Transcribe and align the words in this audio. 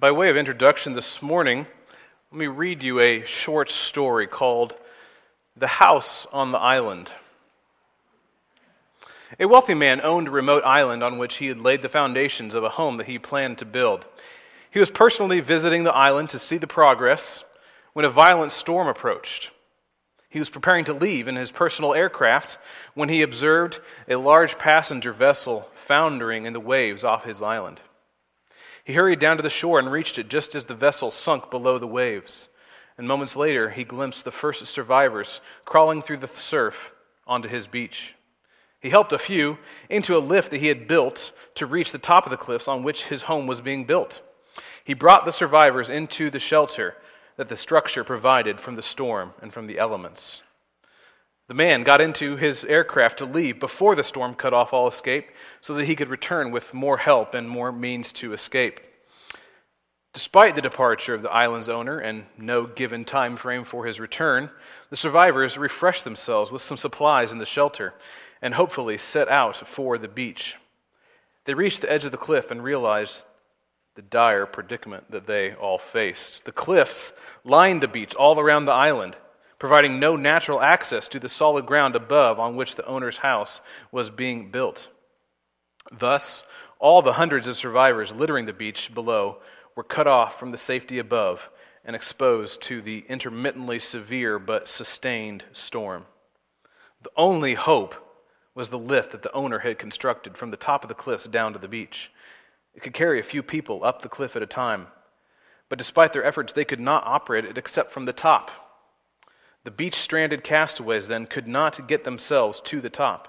By 0.00 0.12
way 0.12 0.30
of 0.30 0.36
introduction 0.38 0.94
this 0.94 1.20
morning, 1.20 1.66
let 2.32 2.38
me 2.38 2.46
read 2.46 2.82
you 2.82 3.00
a 3.00 3.22
short 3.26 3.70
story 3.70 4.26
called 4.26 4.72
The 5.58 5.66
House 5.66 6.26
on 6.32 6.52
the 6.52 6.58
Island. 6.58 7.12
A 9.38 9.46
wealthy 9.46 9.74
man 9.74 10.00
owned 10.00 10.28
a 10.28 10.30
remote 10.30 10.64
island 10.64 11.02
on 11.02 11.18
which 11.18 11.36
he 11.36 11.48
had 11.48 11.60
laid 11.60 11.82
the 11.82 11.90
foundations 11.90 12.54
of 12.54 12.64
a 12.64 12.70
home 12.70 12.96
that 12.96 13.08
he 13.08 13.18
planned 13.18 13.58
to 13.58 13.66
build. 13.66 14.06
He 14.70 14.80
was 14.80 14.90
personally 14.90 15.40
visiting 15.40 15.84
the 15.84 15.92
island 15.92 16.30
to 16.30 16.38
see 16.38 16.56
the 16.56 16.66
progress 16.66 17.44
when 17.92 18.06
a 18.06 18.08
violent 18.08 18.52
storm 18.52 18.88
approached. 18.88 19.50
He 20.30 20.38
was 20.38 20.48
preparing 20.48 20.86
to 20.86 20.94
leave 20.94 21.28
in 21.28 21.36
his 21.36 21.50
personal 21.50 21.92
aircraft 21.92 22.56
when 22.94 23.10
he 23.10 23.20
observed 23.20 23.80
a 24.08 24.16
large 24.16 24.56
passenger 24.56 25.12
vessel 25.12 25.68
foundering 25.86 26.46
in 26.46 26.54
the 26.54 26.58
waves 26.58 27.04
off 27.04 27.24
his 27.24 27.42
island. 27.42 27.82
He 28.90 28.96
hurried 28.96 29.20
down 29.20 29.36
to 29.36 29.42
the 29.44 29.48
shore 29.48 29.78
and 29.78 29.92
reached 29.92 30.18
it 30.18 30.28
just 30.28 30.56
as 30.56 30.64
the 30.64 30.74
vessel 30.74 31.12
sunk 31.12 31.48
below 31.48 31.78
the 31.78 31.86
waves. 31.86 32.48
And 32.98 33.06
moments 33.06 33.36
later, 33.36 33.70
he 33.70 33.84
glimpsed 33.84 34.24
the 34.24 34.32
first 34.32 34.66
survivors 34.66 35.40
crawling 35.64 36.02
through 36.02 36.16
the 36.16 36.30
surf 36.36 36.90
onto 37.24 37.48
his 37.48 37.68
beach. 37.68 38.16
He 38.80 38.90
helped 38.90 39.12
a 39.12 39.18
few 39.20 39.58
into 39.88 40.16
a 40.16 40.18
lift 40.18 40.50
that 40.50 40.58
he 40.58 40.66
had 40.66 40.88
built 40.88 41.30
to 41.54 41.66
reach 41.66 41.92
the 41.92 41.98
top 41.98 42.26
of 42.26 42.30
the 42.30 42.36
cliffs 42.36 42.66
on 42.66 42.82
which 42.82 43.04
his 43.04 43.22
home 43.22 43.46
was 43.46 43.60
being 43.60 43.84
built. 43.84 44.22
He 44.82 44.94
brought 44.94 45.24
the 45.24 45.30
survivors 45.30 45.88
into 45.88 46.28
the 46.28 46.40
shelter 46.40 46.96
that 47.36 47.48
the 47.48 47.56
structure 47.56 48.02
provided 48.02 48.58
from 48.58 48.74
the 48.74 48.82
storm 48.82 49.34
and 49.40 49.54
from 49.54 49.68
the 49.68 49.78
elements. 49.78 50.42
The 51.50 51.54
man 51.54 51.82
got 51.82 52.00
into 52.00 52.36
his 52.36 52.62
aircraft 52.62 53.18
to 53.18 53.24
leave 53.24 53.58
before 53.58 53.96
the 53.96 54.04
storm 54.04 54.36
cut 54.36 54.54
off 54.54 54.72
all 54.72 54.86
escape 54.86 55.30
so 55.60 55.74
that 55.74 55.86
he 55.86 55.96
could 55.96 56.08
return 56.08 56.52
with 56.52 56.72
more 56.72 56.98
help 56.98 57.34
and 57.34 57.50
more 57.50 57.72
means 57.72 58.12
to 58.12 58.32
escape. 58.32 58.78
Despite 60.12 60.54
the 60.54 60.62
departure 60.62 61.12
of 61.12 61.22
the 61.22 61.32
island's 61.32 61.68
owner 61.68 61.98
and 61.98 62.26
no 62.38 62.66
given 62.66 63.04
time 63.04 63.36
frame 63.36 63.64
for 63.64 63.84
his 63.84 63.98
return, 63.98 64.50
the 64.90 64.96
survivors 64.96 65.58
refreshed 65.58 66.04
themselves 66.04 66.52
with 66.52 66.62
some 66.62 66.76
supplies 66.76 67.32
in 67.32 67.38
the 67.38 67.44
shelter 67.44 67.94
and 68.40 68.54
hopefully 68.54 68.96
set 68.96 69.28
out 69.28 69.56
for 69.66 69.98
the 69.98 70.06
beach. 70.06 70.54
They 71.46 71.54
reached 71.54 71.80
the 71.80 71.90
edge 71.90 72.04
of 72.04 72.12
the 72.12 72.16
cliff 72.16 72.52
and 72.52 72.62
realized 72.62 73.24
the 73.96 74.02
dire 74.02 74.46
predicament 74.46 75.10
that 75.10 75.26
they 75.26 75.54
all 75.54 75.78
faced. 75.78 76.44
The 76.44 76.52
cliffs 76.52 77.12
lined 77.42 77.82
the 77.82 77.88
beach 77.88 78.14
all 78.14 78.38
around 78.38 78.66
the 78.66 78.72
island, 78.72 79.16
providing 79.60 80.00
no 80.00 80.16
natural 80.16 80.60
access 80.60 81.06
to 81.06 81.20
the 81.20 81.28
solid 81.28 81.66
ground 81.66 81.94
above 81.94 82.40
on 82.40 82.56
which 82.56 82.74
the 82.74 82.86
owner's 82.86 83.18
house 83.18 83.60
was 83.92 84.10
being 84.10 84.50
built. 84.50 84.88
Thus, 85.92 86.42
all 86.80 87.02
the 87.02 87.12
hundreds 87.12 87.46
of 87.46 87.56
survivors 87.56 88.12
littering 88.12 88.46
the 88.46 88.54
beach 88.54 88.92
below 88.92 89.36
were 89.76 89.84
cut 89.84 90.06
off 90.06 90.38
from 90.38 90.50
the 90.50 90.58
safety 90.58 90.98
above 90.98 91.50
and 91.84 91.94
exposed 91.94 92.62
to 92.62 92.80
the 92.80 93.04
intermittently 93.08 93.78
severe 93.78 94.38
but 94.38 94.66
sustained 94.66 95.44
storm. 95.52 96.06
The 97.02 97.10
only 97.16 97.54
hope 97.54 97.94
was 98.54 98.70
the 98.70 98.78
lift 98.78 99.12
that 99.12 99.22
the 99.22 99.32
owner 99.32 99.58
had 99.58 99.78
constructed 99.78 100.38
from 100.38 100.50
the 100.50 100.56
top 100.56 100.84
of 100.84 100.88
the 100.88 100.94
cliffs 100.94 101.26
down 101.26 101.52
to 101.52 101.58
the 101.58 101.68
beach. 101.68 102.10
It 102.74 102.82
could 102.82 102.94
carry 102.94 103.20
a 103.20 103.24
few 103.24 103.42
people 103.42 103.84
up 103.84 104.00
the 104.00 104.08
cliff 104.08 104.36
at 104.36 104.42
a 104.42 104.46
time. 104.46 104.86
But 105.68 105.78
despite 105.78 106.14
their 106.14 106.24
efforts, 106.24 106.54
they 106.54 106.64
could 106.64 106.80
not 106.80 107.06
operate 107.06 107.44
it 107.44 107.58
except 107.58 107.92
from 107.92 108.06
the 108.06 108.12
top. 108.14 108.50
The 109.64 109.70
beach 109.70 109.94
stranded 109.94 110.42
castaways 110.42 111.08
then 111.08 111.26
could 111.26 111.46
not 111.46 111.86
get 111.86 112.04
themselves 112.04 112.60
to 112.60 112.80
the 112.80 112.90
top. 112.90 113.28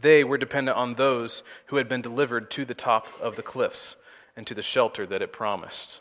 They 0.00 0.24
were 0.24 0.38
dependent 0.38 0.76
on 0.76 0.94
those 0.94 1.42
who 1.66 1.76
had 1.76 1.88
been 1.88 2.02
delivered 2.02 2.50
to 2.52 2.64
the 2.64 2.74
top 2.74 3.06
of 3.20 3.36
the 3.36 3.42
cliffs 3.42 3.96
and 4.36 4.46
to 4.46 4.54
the 4.54 4.62
shelter 4.62 5.06
that 5.06 5.22
it 5.22 5.32
promised. 5.32 6.00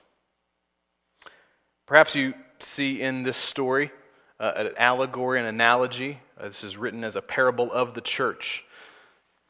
Perhaps 1.86 2.16
you 2.16 2.34
see 2.60 3.02
in 3.02 3.24
this 3.24 3.38
story 3.38 3.92
uh, 4.40 4.54
an 4.56 4.70
allegory, 4.78 5.40
an 5.40 5.46
analogy. 5.46 6.20
Uh, 6.40 6.48
this 6.48 6.64
is 6.64 6.78
written 6.78 7.04
as 7.04 7.16
a 7.16 7.22
parable 7.22 7.72
of 7.72 7.94
the 7.94 8.02
church. 8.02 8.64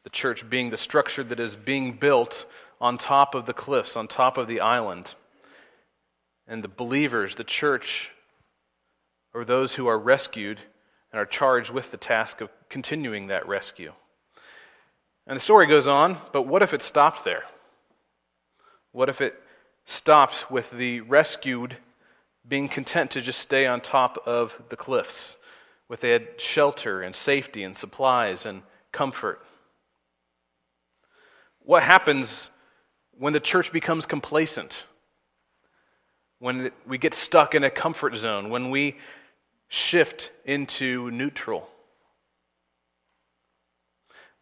The 0.04 0.10
church 0.10 0.50
being 0.50 0.70
the 0.70 0.78
structure 0.78 1.24
that 1.24 1.40
is 1.40 1.56
being 1.56 1.94
built 1.94 2.46
on 2.82 2.98
top 2.98 3.36
of 3.36 3.46
the 3.46 3.54
cliffs, 3.54 3.96
on 3.96 4.08
top 4.08 4.38
of 4.38 4.48
the 4.48 4.60
island. 4.60 5.16
And 6.48 6.64
the 6.64 6.68
believers, 6.68 7.36
the 7.36 7.46
church, 7.46 8.10
are 9.34 9.46
those 9.46 9.76
who 9.76 9.88
are 9.88 9.98
rescued 9.98 10.60
and 11.12 11.20
are 11.20 11.26
charged 11.26 11.72
with 11.72 11.92
the 11.92 11.98
task 11.98 12.42
of 12.42 12.50
continuing 12.70 13.28
that 13.28 13.48
rescue. 13.48 13.94
And 15.28 15.36
the 15.36 15.42
story 15.42 15.68
goes 15.68 15.88
on, 15.88 16.18
but 16.32 16.44
what 16.44 16.62
if 16.62 16.74
it 16.74 16.82
stopped 16.82 17.24
there? 17.24 17.44
What 18.92 19.10
if 19.10 19.22
it 19.22 19.42
stopped 19.86 20.52
with 20.52 20.72
the 20.72 21.02
rescued 21.02 21.78
being 22.48 22.68
content 22.68 23.12
to 23.12 23.22
just 23.22 23.40
stay 23.40 23.66
on 23.66 23.80
top 23.80 24.22
of 24.26 24.54
the 24.70 24.76
cliffs, 24.76 25.38
with 25.88 26.02
they 26.02 26.12
had 26.12 26.40
shelter 26.42 27.02
and 27.02 27.16
safety 27.16 27.64
and 27.64 27.78
supplies 27.78 28.46
and 28.46 28.64
comfort? 28.92 29.46
What 31.60 31.84
happens 31.84 32.50
when 33.18 33.34
the 33.34 33.40
church 33.40 33.72
becomes 33.72 34.06
complacent, 34.06 34.84
when 36.40 36.72
we 36.86 36.98
get 36.98 37.14
stuck 37.14 37.56
in 37.56 37.64
a 37.64 37.70
comfort 37.70 38.18
zone, 38.18 38.50
when 38.50 38.70
we 38.70 38.98
shift 39.74 40.30
into 40.46 41.10
neutral. 41.10 41.68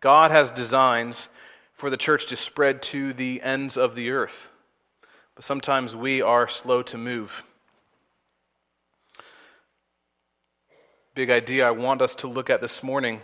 God 0.01 0.29
has 0.29 0.51
designs 0.51 1.29
for 1.73 1.89
the 1.89 1.95
church 1.95 2.25
to 2.25 2.35
spread 2.35 2.81
to 2.83 3.13
the 3.13 3.41
ends 3.41 3.77
of 3.77 3.95
the 3.95 4.09
earth, 4.09 4.49
but 5.33 5.45
sometimes 5.45 5.95
we 5.95 6.21
are 6.21 6.49
slow 6.49 6.83
to 6.83 6.97
move. 6.97 7.43
Big 11.15 11.29
idea 11.29 11.65
I 11.65 11.71
want 11.71 12.01
us 12.01 12.13
to 12.15 12.27
look 12.27 12.49
at 12.49 12.59
this 12.59 12.83
morning 12.83 13.21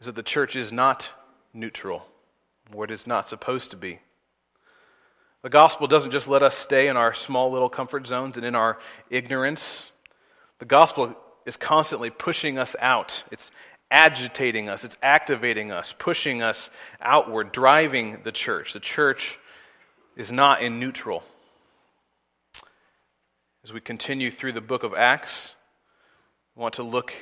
is 0.00 0.06
that 0.06 0.14
the 0.14 0.22
church 0.22 0.54
is 0.54 0.70
not 0.70 1.12
neutral, 1.54 2.04
or 2.74 2.84
it 2.84 2.90
is 2.90 3.06
not 3.06 3.26
supposed 3.26 3.70
to 3.70 3.78
be. 3.78 4.00
The 5.40 5.48
gospel 5.48 5.86
doesn't 5.86 6.10
just 6.10 6.28
let 6.28 6.42
us 6.42 6.54
stay 6.54 6.88
in 6.88 6.98
our 6.98 7.14
small 7.14 7.50
little 7.50 7.70
comfort 7.70 8.06
zones 8.06 8.36
and 8.36 8.44
in 8.44 8.54
our 8.54 8.78
ignorance. 9.08 9.91
The 10.62 10.66
gospel 10.66 11.16
is 11.44 11.56
constantly 11.56 12.10
pushing 12.10 12.56
us 12.56 12.76
out. 12.78 13.24
It's 13.32 13.50
agitating 13.90 14.68
us, 14.68 14.84
it's 14.84 14.96
activating 15.02 15.72
us, 15.72 15.92
pushing 15.98 16.40
us 16.40 16.70
outward, 17.00 17.50
driving 17.50 18.20
the 18.22 18.30
church. 18.30 18.72
The 18.72 18.78
church 18.78 19.40
is 20.14 20.30
not 20.30 20.62
in 20.62 20.78
neutral. 20.78 21.24
As 23.64 23.72
we 23.72 23.80
continue 23.80 24.30
through 24.30 24.52
the 24.52 24.60
book 24.60 24.84
of 24.84 24.94
Acts, 24.94 25.56
we 26.54 26.62
want 26.62 26.74
to 26.74 26.84
look 26.84 27.12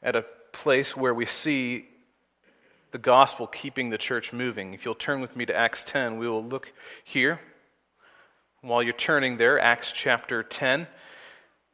at 0.00 0.14
a 0.14 0.24
place 0.52 0.96
where 0.96 1.14
we 1.14 1.26
see 1.26 1.86
the 2.92 2.98
gospel 2.98 3.48
keeping 3.48 3.90
the 3.90 3.98
church 3.98 4.32
moving. 4.32 4.72
If 4.72 4.84
you'll 4.84 4.94
turn 4.94 5.20
with 5.20 5.34
me 5.34 5.44
to 5.46 5.56
Acts 5.56 5.82
10, 5.82 6.16
we 6.16 6.28
will 6.28 6.44
look 6.44 6.72
here. 7.02 7.40
While 8.60 8.84
you're 8.84 8.92
turning 8.92 9.36
there, 9.36 9.58
Acts 9.58 9.90
chapter 9.90 10.44
10. 10.44 10.86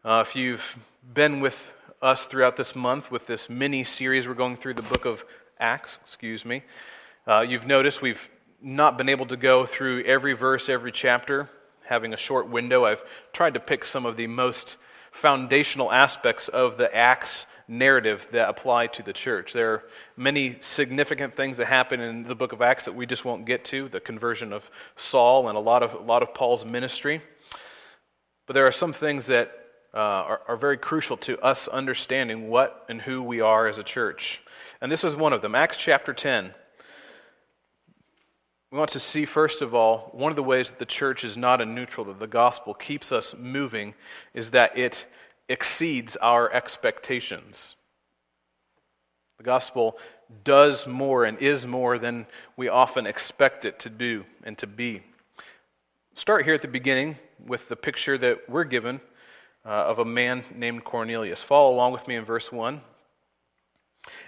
Uh, 0.03 0.25
if 0.27 0.35
you've 0.35 0.79
been 1.03 1.41
with 1.41 1.57
us 2.03 2.25
throughout 2.25 2.57
this 2.57 2.75
month 2.75 3.11
with 3.11 3.27
this 3.27 3.49
mini 3.49 3.85
series, 3.85 4.29
we're 4.29 4.35
going 4.35 4.57
through 4.57 4.75
the 4.75 4.83
book 4.83 5.05
of 5.05 5.25
Acts, 5.59 5.99
excuse 6.03 6.45
me. 6.45 6.63
Uh, 7.27 7.41
you've 7.41 7.67
noticed 7.67 8.01
we've 8.03 8.29
not 8.63 8.99
been 8.99 9.09
able 9.09 9.27
to 9.27 9.37
go 9.37 9.67
through 9.67 10.05
every 10.05 10.35
verse, 10.35 10.69
every 10.69 10.93
chapter, 10.93 11.49
having 11.85 12.13
a 12.13 12.17
short 12.17 12.49
window. 12.49 12.85
I've 12.85 13.03
tried 13.33 13.55
to 13.55 13.61
pick 13.61 13.85
some 13.85 14.07
of 14.07 14.17
the 14.17 14.27
most 14.27 14.77
foundational 15.13 15.91
aspects 15.91 16.49
of 16.49 16.77
the 16.77 16.95
Acts 16.95 17.47
narrative 17.67 18.27
that 18.33 18.49
apply 18.49 18.87
to 18.89 19.03
the 19.03 19.13
church. 19.13 19.53
There 19.53 19.73
are 19.73 19.83
many 20.17 20.57
significant 20.61 21.37
things 21.37 21.57
that 21.57 21.67
happen 21.67 22.01
in 22.01 22.25
the 22.25 22.35
book 22.35 22.53
of 22.53 22.63
Acts 22.63 22.85
that 22.85 22.95
we 22.95 23.07
just 23.07 23.25
won't 23.25 23.45
get 23.45 23.65
to 23.67 23.89
the 23.89 24.01
conversion 24.01 24.53
of 24.53 24.69
Saul 24.97 25.49
and 25.49 25.57
a 25.57 25.61
lot 25.61 25.83
of, 25.83 25.95
a 25.95 26.03
lot 26.03 26.23
of 26.23 26.35
Paul's 26.35 26.65
ministry. 26.65 27.21
But 28.47 28.55
there 28.55 28.67
are 28.67 28.73
some 28.73 28.93
things 28.93 29.27
that 29.27 29.60
uh, 29.93 29.99
are, 29.99 30.41
are 30.49 30.57
very 30.57 30.77
crucial 30.77 31.17
to 31.17 31.39
us 31.41 31.69
understanding 31.69 32.49
what 32.49 32.85
and 32.89 33.01
who 33.01 33.23
we 33.23 33.41
are 33.41 33.67
as 33.67 33.79
a 33.79 33.83
church. 33.83 34.41
And 34.81 34.91
this 34.91 35.05
is 35.05 35.17
one 35.17 35.33
of 35.33 35.43
them. 35.43 35.55
Acts 35.55 35.77
chapter 35.77 36.13
10. 36.13 36.55
We 38.71 38.79
want 38.79 38.91
to 38.91 39.01
see, 39.01 39.25
first 39.25 39.63
of 39.63 39.75
all, 39.75 40.11
one 40.13 40.31
of 40.31 40.37
the 40.37 40.45
ways 40.45 40.71
that 40.71 40.79
the 40.79 40.87
church 40.87 41.25
is 41.25 41.37
not 41.37 41.61
a 41.61 41.67
neutral, 41.67 42.07
that 42.07 42.21
the 42.21 42.29
gospel 42.29 42.73
keeps 42.73 43.11
us 43.11 43.35
moving, 43.37 43.95
is 44.33 44.51
that 44.51 44.79
it 44.79 45.07
exceeds 45.49 46.15
our 46.17 46.53
expectations. 46.53 47.75
The 49.39 49.45
gospel 49.45 49.99
does 50.45 50.87
more 50.87 51.25
and 51.25 51.37
is 51.39 51.67
more 51.67 51.99
than 51.99 52.27
we 52.57 52.69
often 52.69 53.07
expect 53.07 53.65
it 53.65 53.81
to 53.81 53.91
do 53.91 54.25
and 54.45 54.57
to 54.59 54.69
be. 54.69 55.03
Start 56.15 56.45
here 56.45 56.55
at 56.55 56.63
the 56.63 56.69
beginning 56.69 57.17
with 57.45 57.69
the 57.69 57.75
picture 57.75 58.17
that 58.19 58.49
we're 58.49 58.65
given 58.65 59.01
uh, 59.65 59.69
of 59.69 59.99
a 59.99 60.05
man 60.05 60.45
named 60.55 60.85
Cornelius. 60.85 61.43
Follow 61.43 61.75
along 61.75 61.93
with 61.93 62.07
me 62.09 62.17
in 62.17 62.25
verse 62.25 62.51
1. 62.51 62.81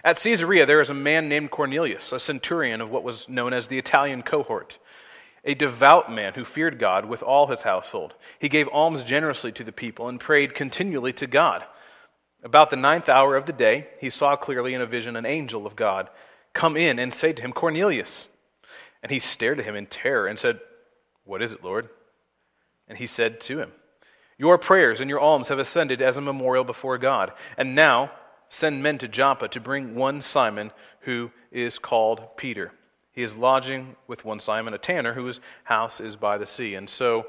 At 0.04 0.18
Caesarea, 0.18 0.66
there 0.66 0.80
is 0.80 0.90
a 0.90 0.94
man 0.94 1.28
named 1.28 1.50
Cornelius, 1.50 2.12
a 2.12 2.18
centurion 2.18 2.80
of 2.80 2.90
what 2.90 3.04
was 3.04 3.28
known 3.28 3.52
as 3.52 3.66
the 3.66 3.78
Italian 3.78 4.22
cohort. 4.22 4.78
a 5.44 5.54
devout 5.54 6.12
man 6.12 6.34
who 6.34 6.44
feared 6.44 6.78
God 6.78 7.04
with 7.04 7.20
all 7.20 7.48
his 7.48 7.62
household. 7.62 8.14
He 8.38 8.48
gave 8.48 8.68
alms 8.68 9.02
generously 9.02 9.50
to 9.52 9.64
the 9.64 9.72
people 9.72 10.08
and 10.08 10.20
prayed 10.20 10.54
continually 10.54 11.12
to 11.14 11.26
God. 11.26 11.64
About 12.44 12.70
the 12.70 12.76
ninth 12.76 13.08
hour 13.08 13.34
of 13.34 13.46
the 13.46 13.52
day, 13.52 13.88
he 14.00 14.08
saw 14.08 14.36
clearly 14.36 14.72
in 14.72 14.80
a 14.80 14.86
vision 14.86 15.16
an 15.16 15.26
angel 15.26 15.66
of 15.66 15.74
God 15.74 16.10
come 16.52 16.76
in 16.76 16.98
and 16.98 17.12
say 17.12 17.32
to 17.32 17.42
him, 17.42 17.52
Cornelius. 17.52 18.28
And 19.02 19.10
he 19.10 19.18
stared 19.18 19.58
at 19.58 19.64
him 19.64 19.74
in 19.74 19.86
terror 19.86 20.26
and 20.26 20.38
said, 20.38 20.60
What 21.24 21.42
is 21.42 21.52
it, 21.52 21.64
Lord? 21.64 21.88
And 22.86 22.98
he 22.98 23.06
said 23.06 23.40
to 23.42 23.58
him, 23.58 23.72
Your 24.42 24.58
prayers 24.58 25.00
and 25.00 25.08
your 25.08 25.20
alms 25.20 25.46
have 25.46 25.60
ascended 25.60 26.02
as 26.02 26.16
a 26.16 26.20
memorial 26.20 26.64
before 26.64 26.98
God. 26.98 27.30
And 27.56 27.76
now 27.76 28.10
send 28.48 28.82
men 28.82 28.98
to 28.98 29.06
Joppa 29.06 29.46
to 29.46 29.60
bring 29.60 29.94
one 29.94 30.20
Simon 30.20 30.72
who 31.02 31.30
is 31.52 31.78
called 31.78 32.36
Peter. 32.36 32.72
He 33.12 33.22
is 33.22 33.36
lodging 33.36 33.94
with 34.08 34.24
one 34.24 34.40
Simon, 34.40 34.74
a 34.74 34.78
tanner, 34.78 35.14
whose 35.14 35.38
house 35.62 36.00
is 36.00 36.16
by 36.16 36.38
the 36.38 36.46
sea. 36.46 36.74
And 36.74 36.90
so 36.90 37.26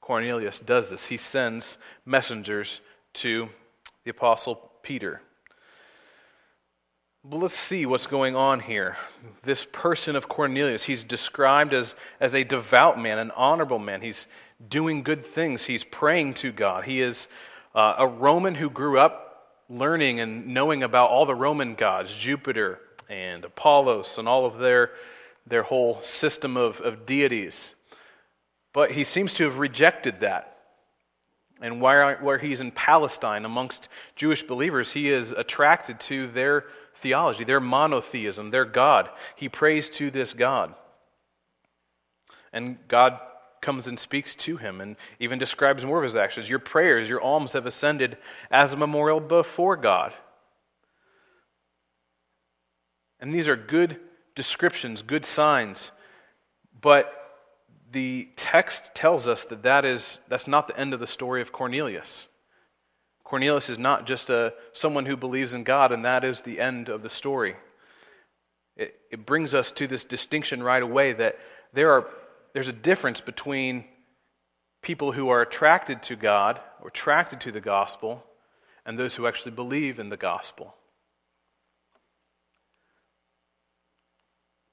Cornelius 0.00 0.58
does 0.58 0.90
this. 0.90 1.04
He 1.04 1.16
sends 1.16 1.78
messengers 2.04 2.80
to 3.12 3.48
the 4.02 4.10
apostle 4.10 4.72
Peter. 4.82 5.22
But 7.22 7.36
let's 7.36 7.54
see 7.54 7.86
what's 7.86 8.08
going 8.08 8.34
on 8.34 8.58
here. 8.58 8.96
This 9.44 9.68
person 9.70 10.16
of 10.16 10.28
Cornelius, 10.28 10.82
he's 10.82 11.04
described 11.04 11.72
as, 11.72 11.94
as 12.18 12.34
a 12.34 12.42
devout 12.42 12.98
man, 12.98 13.18
an 13.18 13.30
honorable 13.32 13.78
man. 13.78 14.00
He's 14.00 14.26
doing 14.68 15.02
good 15.02 15.24
things, 15.24 15.64
he's 15.64 15.84
praying 15.84 16.34
to 16.34 16.52
God. 16.52 16.84
He 16.84 17.00
is 17.00 17.28
uh, 17.74 17.94
a 17.98 18.06
Roman 18.06 18.54
who 18.54 18.70
grew 18.70 18.98
up 18.98 19.26
learning 19.68 20.20
and 20.20 20.48
knowing 20.48 20.82
about 20.82 21.10
all 21.10 21.26
the 21.26 21.34
Roman 21.34 21.74
gods 21.74 22.12
Jupiter, 22.12 22.80
and 23.10 23.44
Apollos 23.44 24.16
and 24.16 24.28
all 24.28 24.46
of 24.46 24.58
their, 24.58 24.92
their 25.46 25.64
whole 25.64 26.00
system 26.00 26.56
of, 26.56 26.80
of 26.80 27.04
deities. 27.04 27.74
But 28.72 28.92
he 28.92 29.04
seems 29.04 29.34
to 29.34 29.44
have 29.44 29.58
rejected 29.58 30.20
that. 30.20 30.46
And 31.60 31.82
where, 31.82 32.16
where 32.18 32.38
he's 32.38 32.62
in 32.62 32.70
Palestine 32.70 33.44
amongst 33.44 33.88
Jewish 34.16 34.44
believers, 34.44 34.92
he 34.92 35.10
is 35.10 35.32
attracted 35.32 36.00
to 36.00 36.28
their 36.28 36.64
theology, 36.94 37.44
their 37.44 37.60
monotheism, 37.60 38.50
their 38.50 38.64
God. 38.64 39.10
He 39.36 39.48
prays 39.48 39.90
to 39.90 40.10
this 40.10 40.32
God. 40.32 40.74
And 42.52 42.78
God 42.88 43.18
comes 43.60 43.86
and 43.86 43.98
speaks 43.98 44.34
to 44.34 44.56
him 44.56 44.80
and 44.80 44.96
even 45.18 45.38
describes 45.38 45.84
more 45.84 45.98
of 45.98 46.04
his 46.04 46.16
actions. 46.16 46.48
Your 46.48 46.58
prayers, 46.58 47.08
your 47.08 47.20
alms 47.20 47.52
have 47.52 47.66
ascended 47.66 48.16
as 48.50 48.72
a 48.72 48.76
memorial 48.76 49.20
before 49.20 49.76
God. 49.76 50.14
And 53.20 53.34
these 53.34 53.48
are 53.48 53.56
good 53.56 54.00
descriptions, 54.34 55.02
good 55.02 55.26
signs. 55.26 55.90
But 56.80 57.12
the 57.92 58.28
text 58.36 58.92
tells 58.94 59.28
us 59.28 59.44
that, 59.44 59.62
that 59.64 59.84
is, 59.84 60.18
that's 60.28 60.46
not 60.46 60.68
the 60.68 60.78
end 60.78 60.94
of 60.94 61.00
the 61.00 61.06
story 61.06 61.42
of 61.42 61.52
Cornelius. 61.52 62.28
Cornelius 63.24 63.68
is 63.68 63.78
not 63.78 64.06
just 64.06 64.30
a, 64.30 64.54
someone 64.72 65.06
who 65.06 65.16
believes 65.16 65.54
in 65.54 65.64
God, 65.64 65.92
and 65.92 66.04
that 66.04 66.24
is 66.24 66.40
the 66.40 66.58
end 66.60 66.88
of 66.88 67.02
the 67.02 67.10
story. 67.10 67.56
It, 68.76 68.94
it 69.10 69.26
brings 69.26 69.54
us 69.54 69.70
to 69.72 69.86
this 69.86 70.04
distinction 70.04 70.62
right 70.62 70.82
away 70.82 71.12
that 71.12 71.38
there 71.72 71.92
are, 71.92 72.08
there's 72.52 72.68
a 72.68 72.72
difference 72.72 73.20
between 73.20 73.84
people 74.82 75.12
who 75.12 75.28
are 75.28 75.42
attracted 75.42 76.02
to 76.04 76.16
God 76.16 76.60
or 76.80 76.88
attracted 76.88 77.40
to 77.42 77.52
the 77.52 77.60
gospel 77.60 78.24
and 78.86 78.98
those 78.98 79.14
who 79.14 79.26
actually 79.26 79.52
believe 79.52 79.98
in 79.98 80.08
the 80.08 80.16
gospel. 80.16 80.74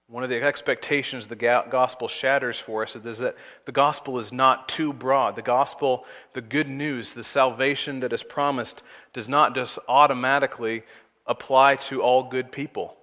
One 0.10 0.24
of 0.24 0.30
the 0.30 0.42
expectations 0.42 1.28
the 1.28 1.36
gospel 1.36 2.08
shatters 2.08 2.58
for 2.58 2.84
us 2.84 2.96
is 2.96 3.18
that 3.18 3.36
the 3.66 3.74
gospel 3.74 4.18
is 4.18 4.32
not 4.32 4.70
too 4.70 4.94
broad. 4.94 5.36
The 5.36 5.42
gospel, 5.42 6.06
the 6.34 6.42
good 6.42 6.70
news, 6.70 7.12
the 7.12 7.26
salvation 7.26 8.00
that 8.00 8.14
is 8.14 8.24
promised, 8.24 8.84
does 9.12 9.28
not 9.28 9.54
just 9.54 9.80
automatically 9.90 10.84
apply 11.26 11.76
to 11.76 12.02
all 12.02 12.24
good 12.24 12.54
people. 12.54 12.96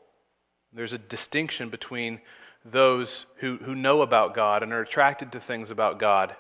There's 0.73 0.95
a 0.95 0.99
distinction 0.99 1.69
between 1.69 2.21
those 2.65 3.27
who, 3.37 3.57
who 3.59 3.75
know 3.75 4.03
about 4.03 4.35
God 4.35 4.63
and 4.63 4.73
are 4.73 4.81
attracted 4.81 5.33
to 5.33 5.41
things 5.41 5.71
about 5.71 5.99
God 5.99 6.35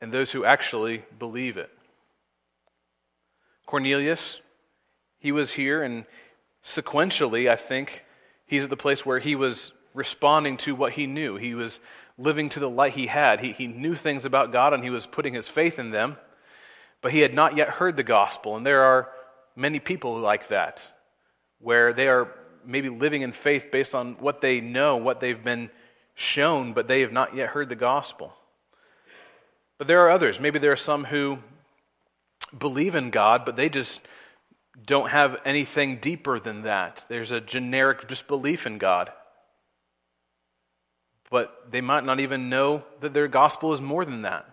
and 0.00 0.12
those 0.12 0.32
who 0.32 0.44
actually 0.44 1.04
believe 1.18 1.56
it. 1.56 1.70
Cornelius, 3.66 4.40
he 5.18 5.32
was 5.32 5.52
here, 5.52 5.82
and 5.82 6.04
sequentially, 6.64 7.48
I 7.50 7.56
think, 7.56 8.04
He's 8.52 8.64
at 8.64 8.68
the 8.68 8.76
place 8.76 9.06
where 9.06 9.18
he 9.18 9.34
was 9.34 9.72
responding 9.94 10.58
to 10.58 10.74
what 10.74 10.92
he 10.92 11.06
knew. 11.06 11.36
He 11.36 11.54
was 11.54 11.80
living 12.18 12.50
to 12.50 12.60
the 12.60 12.68
light 12.68 12.92
he 12.92 13.06
had. 13.06 13.40
He, 13.40 13.52
he 13.52 13.66
knew 13.66 13.94
things 13.94 14.26
about 14.26 14.52
God 14.52 14.74
and 14.74 14.84
he 14.84 14.90
was 14.90 15.06
putting 15.06 15.32
his 15.32 15.48
faith 15.48 15.78
in 15.78 15.90
them, 15.90 16.18
but 17.00 17.12
he 17.12 17.20
had 17.20 17.32
not 17.32 17.56
yet 17.56 17.70
heard 17.70 17.96
the 17.96 18.02
gospel. 18.02 18.58
And 18.58 18.66
there 18.66 18.82
are 18.82 19.08
many 19.56 19.78
people 19.78 20.18
like 20.18 20.48
that, 20.48 20.82
where 21.60 21.94
they 21.94 22.08
are 22.08 22.28
maybe 22.64 22.88
living 22.88 23.22
in 23.22 23.32
faith 23.32 23.66
based 23.70 23.94
on 23.94 24.14
what 24.14 24.40
they 24.40 24.60
know, 24.60 24.96
what 24.96 25.20
they've 25.20 25.42
been 25.42 25.70
shown, 26.14 26.72
but 26.72 26.88
they 26.88 27.00
have 27.00 27.12
not 27.12 27.34
yet 27.34 27.50
heard 27.50 27.68
the 27.68 27.76
gospel. 27.76 28.32
But 29.78 29.86
there 29.88 30.00
are 30.00 30.10
others. 30.10 30.38
Maybe 30.38 30.58
there 30.58 30.72
are 30.72 30.76
some 30.76 31.04
who 31.04 31.38
believe 32.56 32.94
in 32.94 33.10
God, 33.10 33.44
but 33.44 33.56
they 33.56 33.68
just 33.68 34.00
don't 34.86 35.10
have 35.10 35.40
anything 35.44 35.98
deeper 35.98 36.40
than 36.40 36.62
that. 36.62 37.04
There's 37.08 37.32
a 37.32 37.40
generic 37.40 38.08
just 38.08 38.26
belief 38.26 38.66
in 38.66 38.78
God. 38.78 39.10
But 41.30 41.70
they 41.70 41.80
might 41.80 42.04
not 42.04 42.20
even 42.20 42.48
know 42.48 42.84
that 43.00 43.14
their 43.14 43.28
gospel 43.28 43.72
is 43.72 43.80
more 43.80 44.04
than 44.04 44.22
that. 44.22 44.46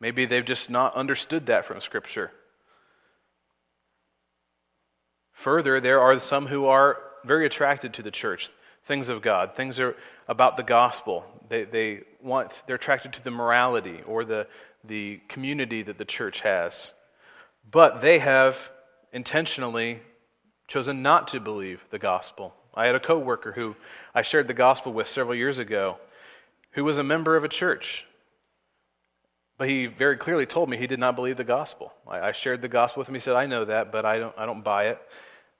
Maybe 0.00 0.26
they've 0.26 0.44
just 0.44 0.68
not 0.68 0.94
understood 0.94 1.46
that 1.46 1.64
from 1.64 1.80
Scripture. 1.80 2.32
Further, 5.32 5.80
there 5.80 6.00
are 6.00 6.18
some 6.20 6.46
who 6.46 6.66
are 6.66 6.98
very 7.26 7.46
attracted 7.46 7.94
to 7.94 8.02
the 8.02 8.10
church, 8.10 8.50
things 8.86 9.08
of 9.08 9.22
God, 9.22 9.54
things 9.56 9.80
are 9.80 9.96
about 10.28 10.56
the 10.56 10.62
gospel. 10.62 11.24
They, 11.48 11.64
they 11.64 12.00
want, 12.22 12.62
they're 12.66 12.76
attracted 12.76 13.12
to 13.14 13.24
the 13.24 13.30
morality 13.30 14.00
or 14.06 14.24
the, 14.24 14.46
the 14.84 15.20
community 15.28 15.82
that 15.82 15.98
the 15.98 16.04
church 16.04 16.40
has. 16.40 16.92
But 17.70 18.00
they 18.00 18.18
have 18.18 18.56
intentionally 19.12 20.00
chosen 20.66 21.02
not 21.02 21.28
to 21.28 21.40
believe 21.40 21.84
the 21.90 21.98
gospel. 21.98 22.54
I 22.74 22.86
had 22.86 22.94
a 22.94 23.00
coworker 23.00 23.52
who 23.52 23.76
I 24.14 24.22
shared 24.22 24.48
the 24.48 24.54
gospel 24.54 24.92
with 24.92 25.08
several 25.08 25.34
years 25.34 25.58
ago 25.58 25.98
who 26.72 26.84
was 26.84 26.98
a 26.98 27.04
member 27.04 27.36
of 27.36 27.44
a 27.44 27.48
church. 27.48 28.04
But 29.56 29.68
he 29.68 29.86
very 29.86 30.16
clearly 30.16 30.46
told 30.46 30.68
me 30.68 30.76
he 30.76 30.88
did 30.88 30.98
not 30.98 31.14
believe 31.14 31.36
the 31.36 31.44
gospel. 31.44 31.92
I, 32.08 32.20
I 32.20 32.32
shared 32.32 32.60
the 32.60 32.68
gospel 32.68 33.00
with 33.00 33.08
him. 33.08 33.14
He 33.14 33.20
said, 33.20 33.36
I 33.36 33.46
know 33.46 33.64
that, 33.64 33.92
but 33.92 34.04
I 34.04 34.18
don't, 34.18 34.34
I 34.36 34.46
don't 34.46 34.64
buy 34.64 34.88
it. 34.88 34.98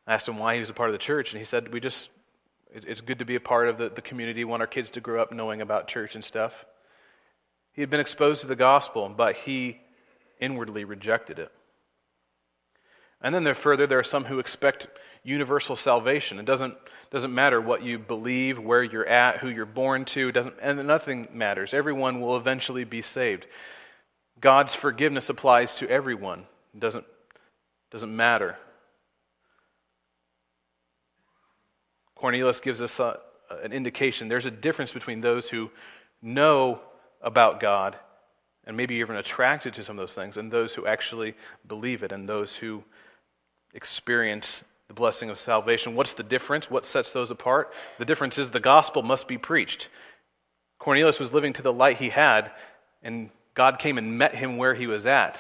I 0.07 0.15
asked 0.15 0.29
him 0.29 0.39
why 0.39 0.55
he 0.55 0.61
was 0.61 0.71
a 0.71 0.75
part 0.75 0.91
of 0.91 0.93
the 0.93 0.99
church, 0.99 1.33
and 1.33 1.39
he 1.39 1.45
said, 1.45 1.73
We 1.73 1.81
just, 1.81 2.11
it, 2.73 2.85
it's 2.87 3.01
good 3.01 3.19
to 3.21 3.25
be 3.25 3.37
a 3.37 3.41
part 3.41 3.69
of 3.69 3.79
the, 3.79 3.89
the 3.89 4.03
community. 4.03 4.45
We 4.45 4.51
want 4.51 4.61
our 4.63 4.67
kids 4.67 4.91
to 4.91 5.01
grow 5.01 5.21
up 5.23 5.33
knowing 5.33 5.61
about 5.61 5.89
church 5.89 6.15
and 6.15 6.25
stuff. 6.25 6.65
He 7.73 7.81
had 7.81 7.91
been 7.91 8.01
exposed 8.01 8.43
to 8.43 8.47
the 8.47 8.57
gospel, 8.57 9.09
but 9.09 9.37
he 9.37 9.81
inwardly 10.41 10.85
rejected 10.85 11.39
it. 11.39 11.51
And 13.21 13.35
then 13.35 13.43
there 13.43 13.55
further, 13.55 13.87
there 13.87 13.99
are 13.99 14.05
some 14.05 14.27
who 14.27 14.39
expect 14.39 14.87
universal 15.23 15.77
salvation. 15.77 16.39
It 16.39 16.45
doesn't, 16.45 16.75
doesn't 17.11 17.35
matter 17.35 17.61
what 17.61 17.83
you 17.83 17.99
believe, 17.99 18.59
where 18.59 18.83
you're 18.83 19.07
at, 19.07 19.39
who 19.39 19.49
you're 19.49 19.65
born 19.65 20.05
to, 20.07 20.31
doesn't, 20.31 20.55
and 20.61 20.87
nothing 20.87 21.29
matters. 21.33 21.73
Everyone 21.73 22.21
will 22.21 22.37
eventually 22.37 22.85
be 22.85 23.01
saved. 23.01 23.47
God's 24.41 24.75
forgiveness 24.75 25.31
applies 25.31 25.77
to 25.77 25.89
everyone. 25.89 26.45
It 26.75 26.81
doesn't, 26.81 27.07
doesn't 27.91 28.15
matter. 28.15 28.59
Cornelius 32.25 32.61
gives 32.61 32.81
us 32.81 33.01
a, 33.01 33.19
an 33.63 33.75
indication. 33.75 34.29
There's 34.29 34.47
a 34.47 34.51
difference 34.51 34.95
between 34.95 35.21
those 35.21 35.51
who 35.51 35.71
know 36.23 36.81
about 37.21 37.61
God 37.61 37.97
and 38.67 38.79
maybe 38.79 38.95
even 38.95 39.17
attracted 39.17 39.75
to 39.75 39.85
some 39.85 39.99
of 39.99 40.03
those 40.03 40.15
things, 40.15 40.39
and 40.39 40.51
those 40.51 40.73
who 40.73 40.87
actually 40.87 41.35
believe 41.69 42.03
it, 42.03 42.13
and 42.13 42.27
those 42.27 42.57
who 42.57 42.83
experience 43.75 44.65
the 44.89 44.95
blessing 44.95 45.29
of 45.29 45.37
salvation. 45.37 45.97
What's 45.97 46.15
the 46.15 46.23
difference? 46.23 46.71
What 46.71 46.87
sets 46.87 47.13
those 47.13 47.31
apart? 47.31 47.75
The 47.99 48.07
difference 48.07 48.39
is 48.39 48.49
the 48.49 48.59
gospel 48.59 49.03
must 49.03 49.29
be 49.29 49.37
preached. 49.37 49.91
Cornelius 50.79 51.21
was 51.21 51.35
living 51.35 51.53
to 51.53 51.63
the 51.63 51.75
light 51.75 51.99
he 51.99 52.09
had, 52.09 52.51
and 53.03 53.29
God 53.53 53.79
came 53.79 53.99
and 53.99 54.17
met 54.17 54.35
him 54.35 54.57
where 54.57 54.75
he 54.75 54.87
was 54.87 55.07
at. 55.07 55.39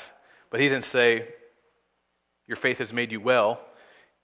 But 0.51 0.61
he 0.61 0.69
didn't 0.69 0.85
say, 0.85 1.29
Your 2.47 2.59
faith 2.59 2.77
has 2.77 2.93
made 2.93 3.11
you 3.11 3.23
well. 3.23 3.59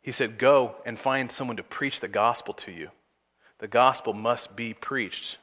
He 0.02 0.12
said, 0.12 0.38
Go 0.38 0.76
and 0.86 0.98
find 0.98 1.30
someone 1.30 1.56
to 1.56 1.62
preach 1.62 2.00
the 2.00 2.08
gospel 2.08 2.54
to 2.54 2.72
you. 2.72 2.90
The 3.58 3.68
gospel 3.68 4.12
must 4.12 4.56
be 4.56 4.74
preached. 4.74 5.38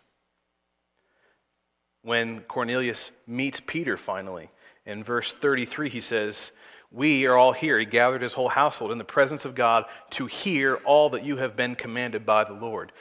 When 2.01 2.41
Cornelius 2.41 3.11
meets 3.25 3.59
Peter 3.59 3.97
finally, 3.97 4.49
in 4.85 5.03
verse 5.03 5.33
33, 5.33 5.89
he 5.89 6.01
says, 6.01 6.51
we 6.91 7.25
are 7.25 7.35
all 7.35 7.51
here. 7.51 7.77
He 7.79 7.85
gathered 7.85 8.21
his 8.21 8.33
whole 8.33 8.47
household 8.47 8.91
in 8.91 8.97
the 8.97 9.03
presence 9.03 9.45
of 9.45 9.55
God 9.55 9.85
to 10.11 10.25
hear 10.25 10.75
all 10.85 11.09
that 11.11 11.25
you 11.25 11.37
have 11.37 11.55
been 11.55 11.75
commanded 11.75 12.25
by 12.25 12.45
the 12.45 12.53
Lord. 12.53 12.91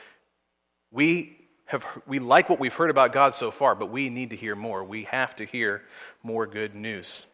We 0.91 1.37
have, 1.67 1.85
we 2.07 2.19
like 2.19 2.49
what 2.49 2.59
we've 2.59 2.75
heard 2.75 2.91
about 2.91 3.13
God 3.13 3.35
so 3.35 3.51
far, 3.51 3.75
but 3.75 3.91
we 3.91 4.09
need 4.09 4.31
to 4.31 4.37
hear 4.37 4.57
more. 4.57 4.83
We 4.83 5.05
have 5.05 5.37
to 5.37 5.47
hear 5.47 5.83
more 6.23 6.47
good 6.47 6.75
news. 6.75 7.27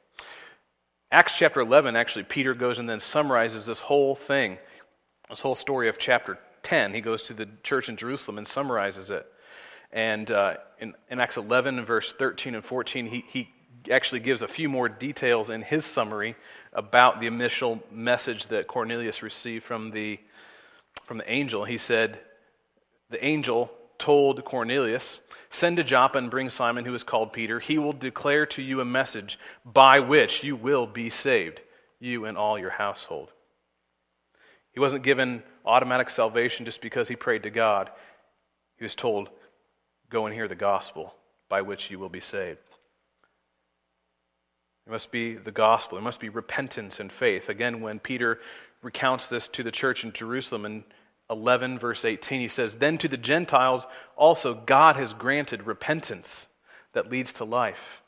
Acts 1.13 1.37
chapter 1.37 1.61
11, 1.61 1.95
actually, 1.95 2.23
Peter 2.23 2.55
goes 2.55 2.79
and 2.79 2.89
then 2.89 2.99
summarizes 2.99 3.67
this 3.67 3.81
whole 3.81 4.17
thing, 4.17 4.57
this 5.29 5.41
whole 5.41 5.55
story 5.55 5.91
of 5.91 5.99
chapter 5.99 6.39
10. 6.63 6.95
He 6.95 7.03
goes 7.03 7.21
to 7.25 7.35
the 7.35 7.47
church 7.63 7.91
in 7.91 7.99
Jerusalem 7.99 8.39
and 8.39 8.47
summarizes 8.47 9.11
it. 9.11 9.27
And 9.93 10.31
uh, 10.31 10.55
in, 10.79 10.95
in, 11.11 11.21
Acts 11.21 11.37
11, 11.37 11.85
verse 11.85 12.13
13 12.13 12.55
and 12.55 12.65
14, 12.65 13.05
he, 13.05 13.27
he 13.29 13.51
actually 13.91 14.21
gives 14.21 14.41
a 14.41 14.49
few 14.49 14.71
more 14.71 14.89
details 14.89 15.51
in 15.51 15.61
his 15.61 15.85
summary 15.85 16.35
about 16.73 17.21
the 17.21 17.27
initial 17.27 17.83
message 17.93 18.47
that 18.47 18.67
Cornelius 18.67 19.23
received 19.23 19.65
from 19.65 19.91
the, 19.91 20.19
from 21.05 21.19
the 21.19 21.31
angel. 21.31 21.67
He 21.67 21.77
said, 21.77 22.21
The 23.11 23.23
angel 23.23 23.71
told 24.03 24.45
Cornelius, 24.45 25.21
Send 25.49 25.77
to 25.77 25.85
Joppa 25.85 26.19
and 26.19 26.29
bring 26.29 26.51
Simon, 26.51 26.85
who 26.85 26.95
is 26.95 27.05
called 27.05 27.33
Peter. 27.33 27.61
He 27.61 27.79
will 27.79 27.93
declare 27.93 28.47
to 28.47 28.61
you 28.61 28.81
a 28.81 28.85
message 28.85 29.39
by 29.65 30.01
which 30.01 30.43
you 30.43 30.57
will 30.57 30.89
be 30.89 31.09
saved, 31.09 31.61
you 32.01 32.25
and 32.25 32.37
all 32.37 32.59
your 32.59 32.71
household. 32.71 33.31
He 34.73 34.81
wasn't 34.81 35.05
given 35.05 35.45
automatic 35.65 36.11
salvation 36.11 36.65
just 36.65 36.81
because 36.81 37.07
he 37.07 37.15
prayed 37.15 37.45
to 37.45 37.51
God. 37.51 37.91
He 38.77 38.85
was 38.85 38.97
told, 38.97 39.29
Go 40.11 40.27
and 40.27 40.35
hear 40.35 40.49
the 40.49 40.57
gospel 40.57 41.15
by 41.49 41.63
which 41.63 41.89
you 41.89 42.01
will 42.01 42.09
be 42.09 42.21
saved. 42.21 42.59
It 44.85 44.91
must 44.91 45.13
be 45.13 45.37
the 45.37 45.53
gospel. 45.53 45.97
It 45.97 46.03
must 46.03 46.19
be 46.19 46.29
repentance 46.29 46.99
and 46.99 47.13
faith. 47.13 47.49
Again, 47.49 47.81
when 47.81 48.01
Peter 48.01 48.41
recounts 48.83 49.29
this 49.29 49.47
to 49.49 49.63
the 49.63 49.71
church 49.71 50.03
in 50.03 50.13
Jerusalem 50.13 50.67
in 50.67 50.85
11, 51.31 51.79
verse 51.79 52.05
18, 52.05 52.41
he 52.41 52.49
says, 52.49 52.75
Then 52.75 52.99
to 52.99 53.09
the 53.09 53.17
Gentiles 53.17 53.87
also 54.17 54.55
God 54.55 54.97
has 54.97 55.15
granted 55.15 55.67
repentance 55.67 56.47
that 56.93 57.11
leads 57.11 57.33
to 57.35 57.45
life. 57.45 58.03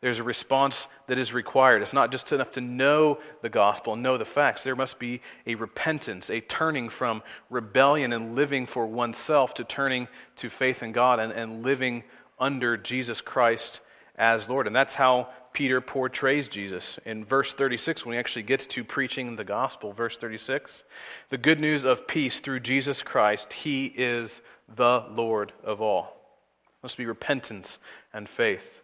There's 0.00 0.20
a 0.20 0.24
response 0.24 0.86
that 1.08 1.18
is 1.18 1.32
required. 1.32 1.82
It's 1.82 1.92
not 1.92 2.12
just 2.12 2.30
enough 2.30 2.52
to 2.52 2.60
know 2.60 3.18
the 3.42 3.48
gospel 3.48 3.94
and 3.94 4.02
know 4.02 4.16
the 4.16 4.24
facts. 4.24 4.62
There 4.62 4.76
must 4.76 5.00
be 5.00 5.20
a 5.44 5.56
repentance, 5.56 6.30
a 6.30 6.40
turning 6.40 6.88
from 6.88 7.22
rebellion 7.50 8.12
and 8.12 8.36
living 8.36 8.64
for 8.64 8.86
oneself 8.86 9.54
to 9.54 9.64
turning 9.64 10.06
to 10.36 10.48
faith 10.48 10.84
in 10.84 10.92
God 10.92 11.18
and, 11.18 11.32
and 11.32 11.64
living 11.64 12.04
under 12.38 12.76
Jesus 12.76 13.20
Christ 13.20 13.80
as 14.18 14.48
Lord. 14.48 14.66
And 14.66 14.76
that's 14.76 14.94
how 14.94 15.28
Peter 15.52 15.80
portrays 15.80 16.48
Jesus. 16.48 16.98
In 17.06 17.24
verse 17.24 17.54
36, 17.54 18.04
when 18.04 18.14
he 18.14 18.18
actually 18.18 18.42
gets 18.42 18.66
to 18.66 18.84
preaching 18.84 19.36
the 19.36 19.44
gospel, 19.44 19.92
verse 19.92 20.18
36, 20.18 20.84
the 21.30 21.38
good 21.38 21.60
news 21.60 21.84
of 21.84 22.06
peace 22.06 22.40
through 22.40 22.60
Jesus 22.60 23.02
Christ, 23.02 23.52
he 23.52 23.86
is 23.86 24.40
the 24.76 25.04
Lord 25.10 25.52
of 25.64 25.80
all. 25.80 26.16
It 26.66 26.82
must 26.82 26.98
be 26.98 27.06
repentance 27.06 27.78
and 28.12 28.28
faith. 28.28 28.82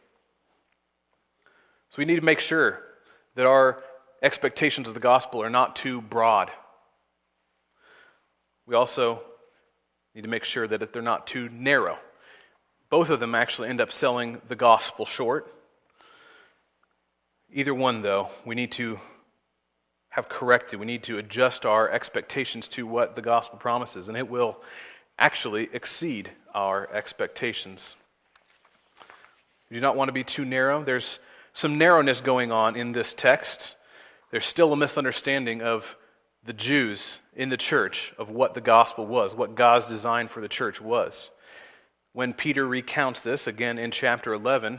So 1.90 1.96
we 1.98 2.04
need 2.04 2.16
to 2.16 2.24
make 2.24 2.40
sure 2.40 2.80
that 3.34 3.46
our 3.46 3.82
expectations 4.22 4.88
of 4.88 4.94
the 4.94 5.00
gospel 5.00 5.42
are 5.42 5.50
not 5.50 5.76
too 5.76 6.00
broad. 6.00 6.50
We 8.66 8.74
also 8.74 9.20
need 10.14 10.22
to 10.22 10.28
make 10.28 10.44
sure 10.44 10.66
that 10.66 10.92
they're 10.92 11.02
not 11.02 11.26
too 11.26 11.48
narrow. 11.50 11.98
Both 12.90 13.10
of 13.10 13.20
them 13.20 13.34
actually 13.34 13.68
end 13.68 13.80
up 13.80 13.92
selling 13.92 14.40
the 14.48 14.56
gospel 14.56 15.06
short. 15.06 15.52
Either 17.52 17.74
one, 17.74 18.02
though, 18.02 18.28
we 18.44 18.54
need 18.54 18.72
to 18.72 18.98
have 20.10 20.28
corrected. 20.28 20.78
We 20.78 20.86
need 20.86 21.02
to 21.04 21.18
adjust 21.18 21.66
our 21.66 21.90
expectations 21.90 22.68
to 22.68 22.86
what 22.86 23.16
the 23.16 23.22
gospel 23.22 23.58
promises, 23.58 24.08
and 24.08 24.16
it 24.16 24.28
will 24.28 24.58
actually 25.18 25.68
exceed 25.72 26.30
our 26.54 26.88
expectations. 26.92 27.96
We 29.70 29.76
do 29.76 29.80
not 29.80 29.96
want 29.96 30.08
to 30.08 30.12
be 30.12 30.24
too 30.24 30.44
narrow. 30.44 30.84
There's 30.84 31.18
some 31.52 31.78
narrowness 31.78 32.20
going 32.20 32.52
on 32.52 32.76
in 32.76 32.92
this 32.92 33.14
text. 33.14 33.74
There's 34.30 34.46
still 34.46 34.72
a 34.72 34.76
misunderstanding 34.76 35.62
of 35.62 35.96
the 36.44 36.52
Jews 36.52 37.20
in 37.34 37.48
the 37.48 37.56
church 37.56 38.12
of 38.18 38.30
what 38.30 38.54
the 38.54 38.60
gospel 38.60 39.06
was, 39.06 39.34
what 39.34 39.54
God's 39.54 39.86
design 39.86 40.28
for 40.28 40.40
the 40.40 40.48
church 40.48 40.80
was. 40.80 41.30
When 42.14 42.32
Peter 42.32 42.64
recounts 42.64 43.22
this, 43.22 43.48
again 43.48 43.76
in 43.76 43.90
chapter 43.90 44.32
11, 44.32 44.78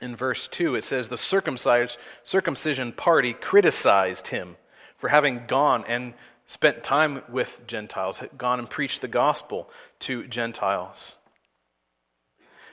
in 0.00 0.14
verse 0.14 0.46
2, 0.46 0.76
it 0.76 0.84
says, 0.84 1.08
The 1.08 1.16
circumcised, 1.16 1.98
circumcision 2.22 2.92
party 2.92 3.32
criticized 3.32 4.28
him 4.28 4.56
for 4.96 5.08
having 5.08 5.46
gone 5.48 5.84
and 5.88 6.14
spent 6.46 6.84
time 6.84 7.22
with 7.28 7.60
Gentiles, 7.66 8.22
gone 8.38 8.60
and 8.60 8.70
preached 8.70 9.00
the 9.00 9.08
gospel 9.08 9.68
to 10.00 10.24
Gentiles. 10.28 11.16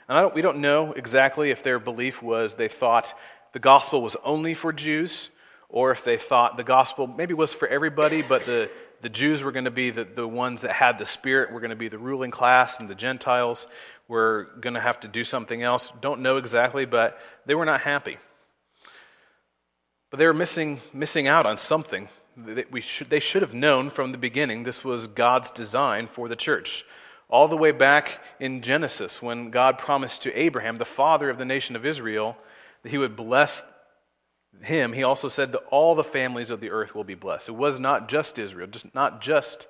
And 0.07 0.17
don't, 0.17 0.35
we 0.35 0.43
don't 0.43 0.59
know 0.59 0.93
exactly 0.93 1.49
if 1.49 1.63
their 1.63 1.79
belief 1.79 2.21
was 2.21 2.53
they 2.53 2.67
thought 2.67 3.11
the 3.53 3.59
gospel 3.59 4.03
was 4.03 4.15
only 4.23 4.53
for 4.53 4.71
Jews, 4.71 5.31
or 5.67 5.89
if 5.89 6.03
they 6.03 6.17
thought 6.17 6.57
the 6.57 6.63
gospel 6.63 7.07
maybe 7.07 7.33
was 7.33 7.53
for 7.53 7.67
everybody, 7.67 8.21
but 8.21 8.45
the, 8.45 8.69
the 9.01 9.09
Jews 9.09 9.43
were 9.43 9.51
going 9.51 9.65
to 9.65 9.71
be 9.71 9.91
the, 9.91 10.03
the 10.03 10.27
ones 10.27 10.61
that 10.61 10.71
had 10.71 10.97
the 10.97 11.05
Spirit, 11.05 11.51
were 11.51 11.59
going 11.59 11.69
to 11.69 11.75
be 11.75 11.89
the 11.89 11.97
ruling 11.97 12.31
class, 12.31 12.79
and 12.79 12.89
the 12.89 12.95
Gentiles 12.95 13.67
were 14.07 14.49
going 14.61 14.73
to 14.73 14.81
have 14.81 14.99
to 15.01 15.07
do 15.07 15.23
something 15.23 15.61
else. 15.61 15.91
Don't 16.01 16.21
know 16.21 16.37
exactly, 16.37 16.85
but 16.85 17.19
they 17.45 17.55
were 17.55 17.65
not 17.65 17.81
happy. 17.81 18.17
But 20.09 20.17
they 20.17 20.25
were 20.25 20.33
missing, 20.33 20.81
missing 20.93 21.27
out 21.27 21.45
on 21.45 21.57
something. 21.57 22.09
That 22.37 22.71
we 22.71 22.81
should, 22.81 23.09
they 23.09 23.19
should 23.19 23.41
have 23.41 23.53
known 23.53 23.89
from 23.89 24.11
the 24.11 24.17
beginning 24.17 24.63
this 24.63 24.83
was 24.83 25.07
God's 25.07 25.51
design 25.51 26.07
for 26.07 26.29
the 26.29 26.35
church. 26.35 26.85
All 27.29 27.47
the 27.47 27.57
way 27.57 27.71
back 27.71 28.21
in 28.39 28.61
Genesis, 28.61 29.21
when 29.21 29.49
God 29.49 29.77
promised 29.77 30.21
to 30.21 30.33
Abraham, 30.33 30.77
the 30.77 30.85
father 30.85 31.29
of 31.29 31.37
the 31.37 31.45
nation 31.45 31.75
of 31.75 31.85
Israel, 31.85 32.37
that 32.83 32.89
he 32.89 32.97
would 32.97 33.15
bless 33.15 33.63
him, 34.61 34.93
he 34.93 35.03
also 35.03 35.27
said 35.27 35.51
that 35.51 35.63
all 35.69 35.95
the 35.95 36.03
families 36.03 36.49
of 36.49 36.59
the 36.59 36.69
earth 36.69 36.95
will 36.95 37.03
be 37.03 37.15
blessed. 37.15 37.49
It 37.49 37.55
was 37.55 37.79
not 37.79 38.09
just 38.09 38.39
Israel, 38.39 38.67
just 38.67 38.93
not 38.93 39.21
just 39.21 39.67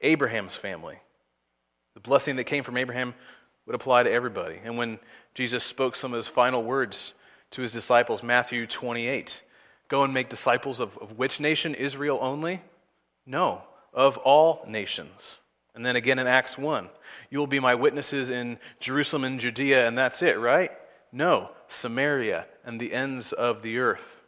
Abraham's 0.00 0.54
family. 0.54 0.98
The 1.94 2.00
blessing 2.00 2.36
that 2.36 2.44
came 2.44 2.64
from 2.64 2.76
Abraham 2.76 3.14
would 3.66 3.74
apply 3.74 4.04
to 4.04 4.10
everybody. 4.10 4.58
And 4.64 4.76
when 4.76 4.98
Jesus 5.34 5.64
spoke 5.64 5.94
some 5.94 6.12
of 6.12 6.16
his 6.16 6.26
final 6.26 6.62
words 6.62 7.14
to 7.52 7.62
his 7.62 7.72
disciples, 7.72 8.22
Matthew 8.22 8.66
28, 8.66 9.42
go 9.88 10.04
and 10.04 10.12
make 10.12 10.28
disciples 10.28 10.80
of, 10.80 10.96
of 10.98 11.18
which 11.18 11.38
nation? 11.38 11.74
Israel 11.74 12.18
only? 12.20 12.62
No, 13.26 13.62
of 13.92 14.16
all 14.18 14.64
nations. 14.66 15.38
And 15.74 15.86
then 15.86 15.96
again 15.96 16.18
in 16.18 16.26
Acts 16.26 16.58
1, 16.58 16.88
you 17.30 17.38
will 17.38 17.46
be 17.46 17.60
my 17.60 17.74
witnesses 17.74 18.30
in 18.30 18.58
Jerusalem 18.80 19.24
and 19.24 19.38
Judea, 19.38 19.86
and 19.86 19.96
that's 19.96 20.22
it, 20.22 20.38
right? 20.38 20.70
No, 21.12 21.50
Samaria 21.68 22.46
and 22.64 22.80
the 22.80 22.92
ends 22.92 23.32
of 23.32 23.62
the 23.62 23.78
earth. 23.78 24.21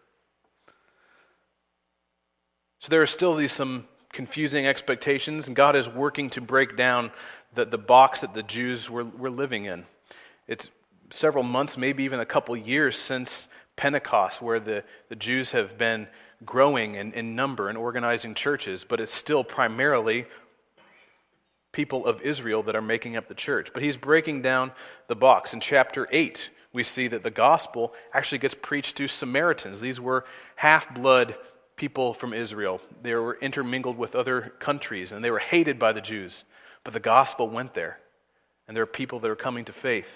So 2.84 2.90
there 2.90 3.00
are 3.00 3.06
still 3.06 3.34
these 3.34 3.50
some 3.50 3.86
confusing 4.12 4.66
expectations, 4.66 5.46
and 5.46 5.56
God 5.56 5.74
is 5.74 5.88
working 5.88 6.28
to 6.28 6.42
break 6.42 6.76
down 6.76 7.12
the, 7.54 7.64
the 7.64 7.78
box 7.78 8.20
that 8.20 8.34
the 8.34 8.42
Jews 8.42 8.90
were, 8.90 9.06
were 9.06 9.30
living 9.30 9.64
in. 9.64 9.86
It's 10.48 10.68
several 11.08 11.44
months, 11.44 11.78
maybe 11.78 12.04
even 12.04 12.20
a 12.20 12.26
couple 12.26 12.54
years 12.54 12.98
since 12.98 13.48
Pentecost, 13.76 14.42
where 14.42 14.60
the, 14.60 14.84
the 15.08 15.16
Jews 15.16 15.52
have 15.52 15.78
been 15.78 16.06
growing 16.44 16.96
in, 16.96 17.14
in 17.14 17.34
number 17.34 17.70
and 17.70 17.78
organizing 17.78 18.34
churches, 18.34 18.84
but 18.84 19.00
it's 19.00 19.14
still 19.14 19.42
primarily 19.42 20.26
people 21.72 22.04
of 22.04 22.20
Israel 22.20 22.62
that 22.64 22.76
are 22.76 22.82
making 22.82 23.16
up 23.16 23.28
the 23.28 23.34
church. 23.34 23.70
But 23.72 23.82
he's 23.82 23.96
breaking 23.96 24.42
down 24.42 24.72
the 25.08 25.16
box. 25.16 25.54
In 25.54 25.60
chapter 25.60 26.06
8, 26.12 26.50
we 26.74 26.84
see 26.84 27.08
that 27.08 27.22
the 27.22 27.30
gospel 27.30 27.94
actually 28.12 28.40
gets 28.40 28.54
preached 28.54 28.96
to 28.96 29.08
Samaritans. 29.08 29.80
These 29.80 30.02
were 30.02 30.26
half 30.56 30.94
blood 30.94 31.34
people 31.76 32.14
from 32.14 32.32
Israel. 32.32 32.80
They 33.02 33.14
were 33.14 33.38
intermingled 33.40 33.98
with 33.98 34.14
other 34.14 34.52
countries, 34.60 35.12
and 35.12 35.24
they 35.24 35.30
were 35.30 35.38
hated 35.38 35.78
by 35.78 35.92
the 35.92 36.00
Jews. 36.00 36.44
But 36.84 36.92
the 36.92 37.00
gospel 37.00 37.48
went 37.48 37.74
there, 37.74 37.98
and 38.66 38.76
there 38.76 38.82
are 38.82 38.86
people 38.86 39.20
that 39.20 39.30
are 39.30 39.36
coming 39.36 39.64
to 39.64 39.72
faith. 39.72 40.08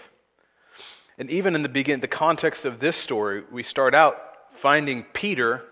And 1.18 1.30
even 1.30 1.54
in 1.54 1.62
the 1.62 1.68
beginning, 1.68 2.00
the 2.00 2.08
context 2.08 2.64
of 2.64 2.78
this 2.78 2.96
story, 2.96 3.42
we 3.50 3.62
start 3.62 3.94
out 3.94 4.16
finding 4.54 5.04
Peter 5.12 5.64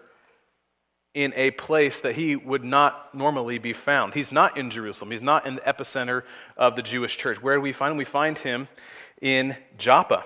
in 1.14 1.32
a 1.34 1.50
place 1.52 2.00
that 2.00 2.14
he 2.14 2.36
would 2.36 2.64
not 2.64 3.14
normally 3.14 3.58
be 3.58 3.72
found. 3.72 4.12
He's 4.12 4.32
not 4.32 4.58
in 4.58 4.70
Jerusalem. 4.70 5.10
He's 5.10 5.22
not 5.22 5.46
in 5.46 5.54
the 5.54 5.60
epicenter 5.62 6.24
of 6.56 6.76
the 6.76 6.82
Jewish 6.82 7.16
church. 7.16 7.42
Where 7.42 7.54
do 7.54 7.60
we 7.62 7.72
find 7.72 7.92
him? 7.92 7.96
We 7.96 8.04
find 8.04 8.36
him 8.36 8.68
in 9.22 9.56
Joppa. 9.78 10.24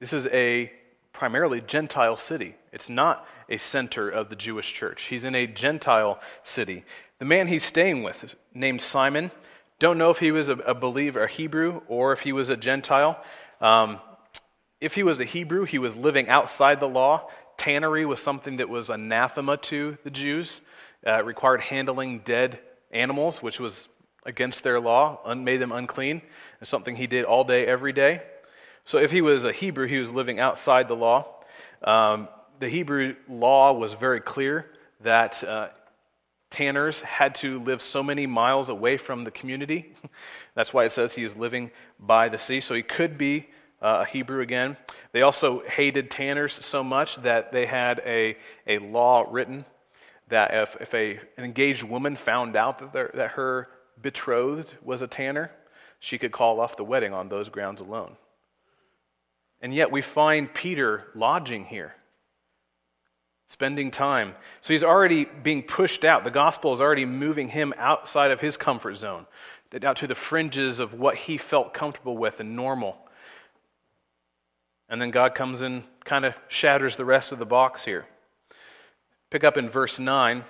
This 0.00 0.12
is 0.12 0.26
a 0.28 0.72
primarily 1.14 1.62
Gentile 1.62 2.18
city. 2.18 2.56
It's 2.72 2.90
not 2.90 3.26
a 3.48 3.56
center 3.56 4.10
of 4.10 4.28
the 4.28 4.36
Jewish 4.36 4.74
church. 4.74 5.04
He's 5.04 5.24
in 5.24 5.34
a 5.34 5.46
Gentile 5.46 6.20
city. 6.42 6.84
The 7.18 7.24
man 7.24 7.46
he's 7.46 7.64
staying 7.64 8.02
with, 8.02 8.34
named 8.52 8.82
Simon, 8.82 9.30
don't 9.78 9.96
know 9.96 10.10
if 10.10 10.18
he 10.18 10.32
was 10.32 10.48
a, 10.48 10.54
a 10.54 10.74
believer, 10.74 11.24
a 11.24 11.28
Hebrew, 11.28 11.80
or 11.88 12.12
if 12.12 12.20
he 12.20 12.32
was 12.32 12.50
a 12.50 12.56
Gentile. 12.56 13.18
Um, 13.60 14.00
if 14.80 14.94
he 14.94 15.02
was 15.02 15.20
a 15.20 15.24
Hebrew, 15.24 15.64
he 15.64 15.78
was 15.78 15.96
living 15.96 16.28
outside 16.28 16.80
the 16.80 16.88
law. 16.88 17.28
Tannery 17.56 18.04
was 18.04 18.20
something 18.20 18.58
that 18.58 18.68
was 18.68 18.90
anathema 18.90 19.56
to 19.58 19.96
the 20.04 20.10
Jews. 20.10 20.60
Uh, 21.06 21.22
required 21.22 21.60
handling 21.60 22.20
dead 22.20 22.58
animals, 22.90 23.42
which 23.42 23.60
was 23.60 23.88
against 24.26 24.62
their 24.62 24.80
law, 24.80 25.20
made 25.34 25.58
them 25.58 25.70
unclean. 25.70 26.22
Something 26.62 26.96
he 26.96 27.06
did 27.06 27.24
all 27.24 27.44
day, 27.44 27.66
every 27.66 27.92
day. 27.92 28.22
So 28.84 28.98
if 28.98 29.10
he 29.10 29.20
was 29.20 29.44
a 29.44 29.52
Hebrew, 29.52 29.86
he 29.86 29.98
was 29.98 30.12
living 30.12 30.38
outside 30.38 30.88
the 30.88 30.96
law. 30.96 31.26
Um, 31.82 32.28
the 32.60 32.68
Hebrew 32.68 33.14
law 33.28 33.72
was 33.72 33.94
very 33.94 34.20
clear 34.20 34.70
that 35.00 35.42
uh, 35.42 35.68
tanners 36.50 37.00
had 37.02 37.34
to 37.36 37.60
live 37.60 37.82
so 37.82 38.02
many 38.02 38.26
miles 38.26 38.68
away 38.68 38.96
from 38.96 39.24
the 39.24 39.30
community. 39.30 39.94
That's 40.54 40.72
why 40.72 40.84
it 40.84 40.92
says 40.92 41.14
he 41.14 41.24
is 41.24 41.36
living 41.36 41.70
by 41.98 42.28
the 42.28 42.38
sea. 42.38 42.60
So 42.60 42.74
he 42.74 42.82
could 42.82 43.18
be 43.18 43.48
uh, 43.82 44.02
a 44.02 44.04
Hebrew 44.04 44.40
again. 44.40 44.76
They 45.12 45.22
also 45.22 45.62
hated 45.66 46.10
tanners 46.10 46.64
so 46.64 46.84
much 46.84 47.16
that 47.16 47.52
they 47.52 47.66
had 47.66 48.00
a, 48.04 48.36
a 48.66 48.78
law 48.78 49.26
written 49.30 49.64
that 50.28 50.54
if, 50.54 50.76
if 50.80 50.94
a, 50.94 51.18
an 51.36 51.44
engaged 51.44 51.82
woman 51.82 52.16
found 52.16 52.56
out 52.56 52.92
that, 52.92 53.14
that 53.14 53.30
her 53.32 53.68
betrothed 54.00 54.72
was 54.82 55.02
a 55.02 55.06
tanner, 55.06 55.50
she 56.00 56.18
could 56.18 56.32
call 56.32 56.60
off 56.60 56.76
the 56.76 56.84
wedding 56.84 57.12
on 57.12 57.28
those 57.28 57.48
grounds 57.48 57.80
alone. 57.80 58.16
And 59.64 59.74
yet 59.74 59.90
we 59.90 60.02
find 60.02 60.52
Peter 60.52 61.04
lodging 61.14 61.64
here, 61.64 61.94
spending 63.48 63.90
time. 63.90 64.34
So 64.60 64.74
he's 64.74 64.84
already 64.84 65.24
being 65.24 65.62
pushed 65.62 66.04
out. 66.04 66.22
The 66.22 66.30
gospel 66.30 66.74
is 66.74 66.82
already 66.82 67.06
moving 67.06 67.48
him 67.48 67.72
outside 67.78 68.30
of 68.30 68.40
his 68.40 68.58
comfort 68.58 68.96
zone, 68.96 69.24
out 69.82 69.96
to 69.96 70.06
the 70.06 70.14
fringes 70.14 70.80
of 70.80 70.92
what 70.92 71.16
he 71.16 71.38
felt 71.38 71.72
comfortable 71.72 72.18
with 72.18 72.40
and 72.40 72.54
normal. 72.54 72.98
And 74.90 75.00
then 75.00 75.10
God 75.10 75.34
comes 75.34 75.62
and 75.62 75.84
kind 76.04 76.26
of 76.26 76.34
shatters 76.48 76.96
the 76.96 77.06
rest 77.06 77.32
of 77.32 77.38
the 77.38 77.46
box 77.46 77.86
here. 77.86 78.04
Pick 79.30 79.44
up 79.44 79.56
in 79.56 79.70
verse 79.70 79.98
9. 79.98 80.44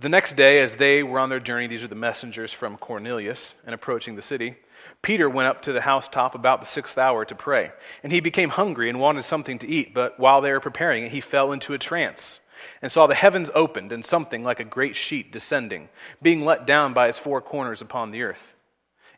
The 0.00 0.08
next 0.08 0.36
day, 0.36 0.60
as 0.60 0.76
they 0.76 1.02
were 1.02 1.18
on 1.18 1.28
their 1.28 1.40
journey, 1.40 1.66
these 1.66 1.82
are 1.82 1.88
the 1.88 1.96
messengers 1.96 2.52
from 2.52 2.76
Cornelius 2.76 3.56
and 3.66 3.74
approaching 3.74 4.14
the 4.14 4.22
city. 4.22 4.54
Peter 5.02 5.28
went 5.28 5.48
up 5.48 5.60
to 5.62 5.72
the 5.72 5.80
housetop 5.80 6.36
about 6.36 6.60
the 6.60 6.66
sixth 6.66 6.96
hour 6.96 7.24
to 7.24 7.34
pray. 7.34 7.72
And 8.04 8.12
he 8.12 8.20
became 8.20 8.50
hungry 8.50 8.88
and 8.88 9.00
wanted 9.00 9.24
something 9.24 9.58
to 9.58 9.66
eat, 9.66 9.92
but 9.94 10.20
while 10.20 10.40
they 10.40 10.52
were 10.52 10.60
preparing 10.60 11.02
it, 11.02 11.10
he 11.10 11.20
fell 11.20 11.50
into 11.50 11.74
a 11.74 11.78
trance 11.78 12.38
and 12.80 12.92
saw 12.92 13.08
the 13.08 13.16
heavens 13.16 13.50
opened 13.56 13.90
and 13.90 14.04
something 14.04 14.44
like 14.44 14.60
a 14.60 14.64
great 14.64 14.94
sheet 14.94 15.32
descending, 15.32 15.88
being 16.22 16.44
let 16.44 16.64
down 16.64 16.94
by 16.94 17.08
its 17.08 17.18
four 17.18 17.40
corners 17.40 17.82
upon 17.82 18.12
the 18.12 18.22
earth. 18.22 18.54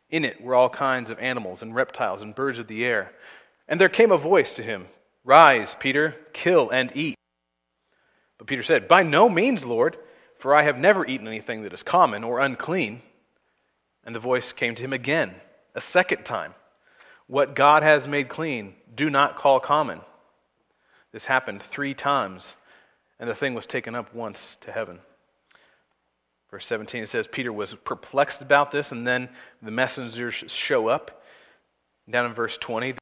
In 0.08 0.24
it 0.24 0.40
were 0.40 0.54
all 0.54 0.70
kinds 0.70 1.10
of 1.10 1.18
animals 1.18 1.60
and 1.60 1.74
reptiles 1.74 2.22
and 2.22 2.34
birds 2.34 2.58
of 2.58 2.68
the 2.68 2.86
air. 2.86 3.12
And 3.68 3.78
there 3.78 3.90
came 3.90 4.12
a 4.12 4.16
voice 4.16 4.56
to 4.56 4.62
him 4.62 4.86
Rise, 5.24 5.76
Peter, 5.78 6.16
kill 6.32 6.70
and 6.70 6.90
eat. 6.94 7.16
But 8.38 8.46
Peter 8.46 8.62
said, 8.62 8.88
By 8.88 9.02
no 9.02 9.28
means, 9.28 9.66
Lord, 9.66 9.98
for 10.40 10.54
I 10.54 10.62
have 10.62 10.78
never 10.78 11.06
eaten 11.06 11.28
anything 11.28 11.62
that 11.62 11.72
is 11.72 11.82
common 11.82 12.24
or 12.24 12.40
unclean. 12.40 13.02
And 14.04 14.14
the 14.14 14.20
voice 14.20 14.52
came 14.52 14.74
to 14.74 14.82
him 14.82 14.92
again, 14.92 15.34
a 15.74 15.80
second 15.80 16.24
time 16.24 16.54
What 17.26 17.54
God 17.54 17.82
has 17.82 18.08
made 18.08 18.28
clean, 18.28 18.74
do 18.94 19.10
not 19.10 19.36
call 19.36 19.60
common. 19.60 20.00
This 21.12 21.26
happened 21.26 21.62
three 21.62 21.94
times, 21.94 22.56
and 23.18 23.28
the 23.28 23.34
thing 23.34 23.54
was 23.54 23.66
taken 23.66 23.94
up 23.94 24.14
once 24.14 24.56
to 24.62 24.72
heaven. 24.72 25.00
Verse 26.50 26.66
17 26.66 27.02
it 27.02 27.08
says, 27.08 27.28
Peter 27.28 27.52
was 27.52 27.74
perplexed 27.84 28.42
about 28.42 28.70
this, 28.70 28.90
and 28.90 29.06
then 29.06 29.28
the 29.62 29.70
messengers 29.70 30.34
show 30.48 30.88
up. 30.88 31.22
Down 32.08 32.26
in 32.26 32.34
verse 32.34 32.56
20, 32.58 32.94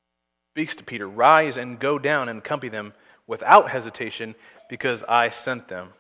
speaks 0.53 0.77
to 0.77 0.85
Peter 0.85 1.09
Rise 1.09 1.57
and 1.57 1.79
go 1.79 1.99
down 1.99 2.29
and 2.29 2.41
accompany 2.41 2.69
them 2.69 2.93
without 3.27 3.71
hesitation, 3.71 4.35
because 4.69 5.05
I 5.05 5.31
sent 5.31 5.69
them. 5.69 5.91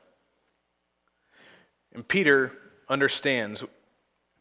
And 1.98 2.06
Peter 2.06 2.52
understands, 2.88 3.64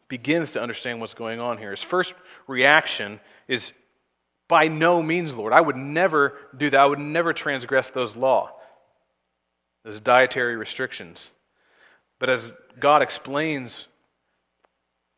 begins 0.09 0.51
to 0.51 0.61
understand 0.61 1.01
what's 1.01 1.15
going 1.15 1.39
on 1.39 1.57
here. 1.57 1.71
His 1.71 1.81
first 1.81 2.13
reaction 2.45 3.19
is, 3.47 3.71
By 4.47 4.67
no 4.67 5.01
means, 5.01 5.35
Lord. 5.35 5.53
I 5.53 5.61
would 5.61 5.75
never 5.75 6.37
do 6.55 6.69
that. 6.69 6.79
I 6.79 6.85
would 6.85 6.99
never 6.99 7.33
transgress 7.33 7.89
those 7.89 8.15
law, 8.15 8.51
those 9.83 9.99
dietary 9.99 10.55
restrictions. 10.55 11.31
But 12.19 12.29
as 12.29 12.53
God 12.79 13.01
explains, 13.01 13.87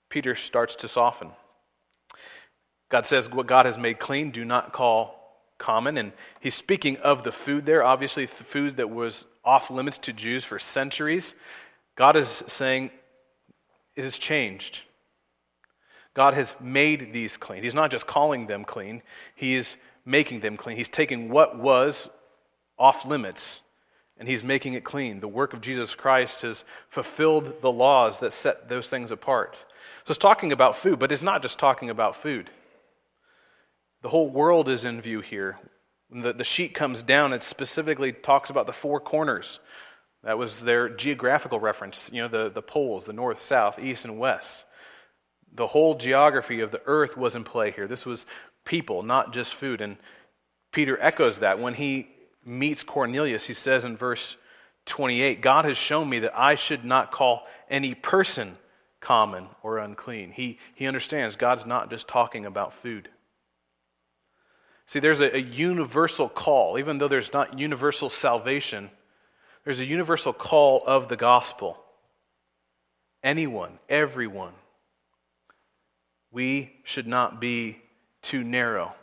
Peter 0.08 0.34
starts 0.34 0.75
to 0.75 0.88
soften. 0.88 1.32
God 2.88 3.06
says, 3.06 3.30
What 3.30 3.47
God 3.47 3.65
has 3.65 3.78
made 3.78 3.99
clean, 3.99 4.32
do 4.32 4.45
not 4.45 4.71
call 4.71 5.41
common. 5.58 5.97
And 5.97 6.13
he's 6.39 6.56
speaking 6.56 6.95
of 6.99 7.23
the 7.23 7.34
food 7.34 7.65
there, 7.65 7.84
obviously, 7.84 8.28
the 8.28 8.45
food 8.45 8.78
that 8.78 8.89
was 8.89 9.25
off 9.43 9.69
limits 9.69 9.97
to 9.97 10.13
Jews 10.13 10.45
for 10.45 10.58
centuries. 10.58 11.36
God 11.99 12.15
is 12.15 12.43
saying 12.47 12.91
it 13.97 14.05
has 14.05 14.17
changed. 14.17 14.79
God 16.13 16.33
has 16.33 16.55
made 16.62 17.12
these 17.12 17.35
clean. 17.35 17.62
He's 17.62 17.75
not 17.75 17.91
just 17.91 18.07
calling 18.07 18.47
them 18.47 18.63
clean, 18.63 19.03
He 19.35 19.53
is 19.53 19.75
making 20.05 20.39
them 20.39 20.55
clean. 20.55 20.77
He's 20.77 20.89
taking 20.89 21.29
what 21.29 21.59
was 21.59 22.09
off 22.77 23.05
limits 23.05 23.62
and 24.17 24.29
He's 24.29 24.45
making 24.45 24.75
it 24.75 24.85
clean. 24.85 25.19
The 25.19 25.27
work 25.27 25.53
of 25.53 25.59
Jesus 25.59 25.93
Christ 25.93 26.41
has 26.43 26.63
fulfilled 26.89 27.62
the 27.62 27.71
laws 27.71 28.19
that 28.19 28.31
set 28.31 28.69
those 28.69 28.88
things 28.88 29.12
apart. 29.12 29.57
So 30.05 30.12
it's 30.12 30.17
talking 30.17 30.53
about 30.53 30.77
food, 30.77 30.99
but 30.99 31.12
it's 31.12 31.21
not 31.21 31.41
just 31.41 31.59
talking 31.59 31.89
about 31.89 32.15
food. 32.15 32.49
The 34.03 34.09
whole 34.09 34.29
world 34.29 34.69
is 34.69 34.85
in 34.85 35.01
view 35.01 35.19
here. 35.19 35.59
When 36.07 36.21
the, 36.21 36.31
the 36.31 36.45
sheet 36.45 36.73
comes 36.73 37.03
down, 37.03 37.33
it 37.33 37.43
specifically 37.43 38.13
talks 38.13 38.49
about 38.49 38.67
the 38.67 38.73
four 38.73 39.01
corners. 39.01 39.59
That 40.23 40.38
was 40.38 40.60
their 40.60 40.89
geographical 40.89 41.60
reference, 41.60 42.10
you 42.12 42.21
know, 42.21 42.27
the, 42.27 42.49
the 42.49 42.62
poles, 42.62 43.05
the 43.05 43.13
north, 43.13 43.41
south, 43.41 43.79
east, 43.79 44.05
and 44.05 44.19
west. 44.19 44.65
The 45.53 45.67
whole 45.67 45.95
geography 45.95 46.60
of 46.60 46.71
the 46.71 46.82
earth 46.86 47.15
was 47.15 47.36
in 47.36 47.43
play 47.43 47.71
here. 47.71 47.88
This 47.88 48.05
was 48.05 48.25
people, 48.65 49.01
not 49.01 49.34
just 49.34 49.53
food. 49.53 49.82
And 49.82 49.97
Peter 50.71 50.99
echoes 51.01 51.39
that. 51.39 51.60
When 51.60 51.73
he 51.73 52.10
meets 52.45 52.84
Cornelius, 52.84 53.45
he 53.45 53.53
says 53.53 53.86
in 53.86 53.95
verse 53.95 54.36
28 54.86 55.41
God 55.41 55.65
has 55.65 55.77
shown 55.77 56.10
me 56.10 56.19
that 56.19 56.38
I 56.38 56.55
should 56.55 56.84
not 56.84 57.12
call 57.12 57.47
any 57.69 57.93
person 57.93 58.58
common 58.99 59.47
or 59.63 59.77
unclean. 59.77 60.32
He, 60.32 60.60
he 60.75 60.88
understands 60.88 61.36
God's 61.36 61.65
not 61.65 61.89
just 61.89 62.08
talking 62.08 62.45
about 62.45 62.73
food. 62.73 63.10
See, 64.88 64.99
there's 64.99 65.21
a, 65.21 65.36
a 65.36 65.39
universal 65.39 66.27
call, 66.27 66.77
even 66.79 66.97
though 66.97 67.08
there's 67.08 67.32
not 67.32 67.58
universal 67.58 68.10
salvation, 68.10 68.89
there's 69.69 69.82
a 69.82 69.86
universal 69.86 70.34
call 70.34 70.82
of 70.88 71.10
the 71.10 71.15
gospel. 71.15 71.77
Anyone, 73.23 73.77
everyone. 73.88 74.53
We 76.32 76.73
should 76.84 77.05
not 77.05 77.39
be 77.39 77.77
too 78.23 78.43
narrow. 78.43 78.95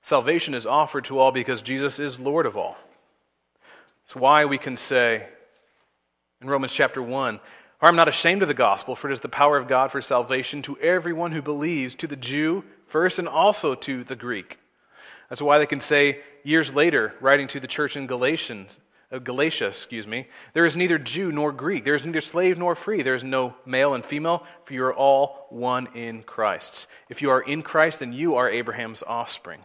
Salvation 0.00 0.54
is 0.54 0.66
offered 0.66 1.04
to 1.04 1.18
all 1.18 1.30
because 1.30 1.60
Jesus 1.60 1.98
is 1.98 2.18
Lord 2.18 2.46
of 2.46 2.56
all. 2.56 2.78
It's 4.04 4.16
why 4.16 4.46
we 4.46 4.56
can 4.56 4.78
say 4.78 5.26
in 6.40 6.48
Romans 6.48 6.72
chapter 6.72 7.02
1 7.02 7.38
I'm 7.82 7.94
not 7.94 8.08
ashamed 8.08 8.40
of 8.40 8.48
the 8.48 8.54
gospel, 8.54 8.96
for 8.96 9.10
it 9.10 9.12
is 9.12 9.20
the 9.20 9.28
power 9.28 9.58
of 9.58 9.68
God 9.68 9.92
for 9.92 10.00
salvation 10.00 10.62
to 10.62 10.78
everyone 10.78 11.32
who 11.32 11.42
believes, 11.42 11.94
to 11.96 12.06
the 12.06 12.16
Jew 12.16 12.64
first 12.86 13.18
and 13.18 13.28
also 13.28 13.74
to 13.74 14.04
the 14.04 14.16
Greek. 14.16 14.58
That's 15.28 15.42
why 15.42 15.58
they 15.58 15.66
can 15.66 15.80
say 15.80 16.20
years 16.44 16.74
later, 16.74 17.12
writing 17.20 17.46
to 17.48 17.60
the 17.60 17.66
church 17.66 17.94
in 17.94 18.06
Galatians, 18.06 18.78
uh, 19.12 19.18
Galatia, 19.18 19.68
excuse 19.68 20.06
me, 20.06 20.26
there 20.54 20.64
is 20.64 20.74
neither 20.74 20.98
Jew 20.98 21.30
nor 21.30 21.52
Greek, 21.52 21.84
there 21.84 21.94
is 21.94 22.04
neither 22.04 22.20
slave 22.20 22.58
nor 22.58 22.74
free, 22.74 23.02
there 23.02 23.14
is 23.14 23.24
no 23.24 23.54
male 23.66 23.94
and 23.94 24.04
female, 24.04 24.44
for 24.64 24.72
you 24.74 24.84
are 24.84 24.94
all 24.94 25.46
one 25.50 25.88
in 25.94 26.22
Christ. 26.22 26.86
If 27.08 27.20
you 27.20 27.30
are 27.30 27.42
in 27.42 27.62
Christ, 27.62 28.00
then 28.00 28.12
you 28.12 28.36
are 28.36 28.48
Abraham's 28.48 29.02
offspring. 29.02 29.60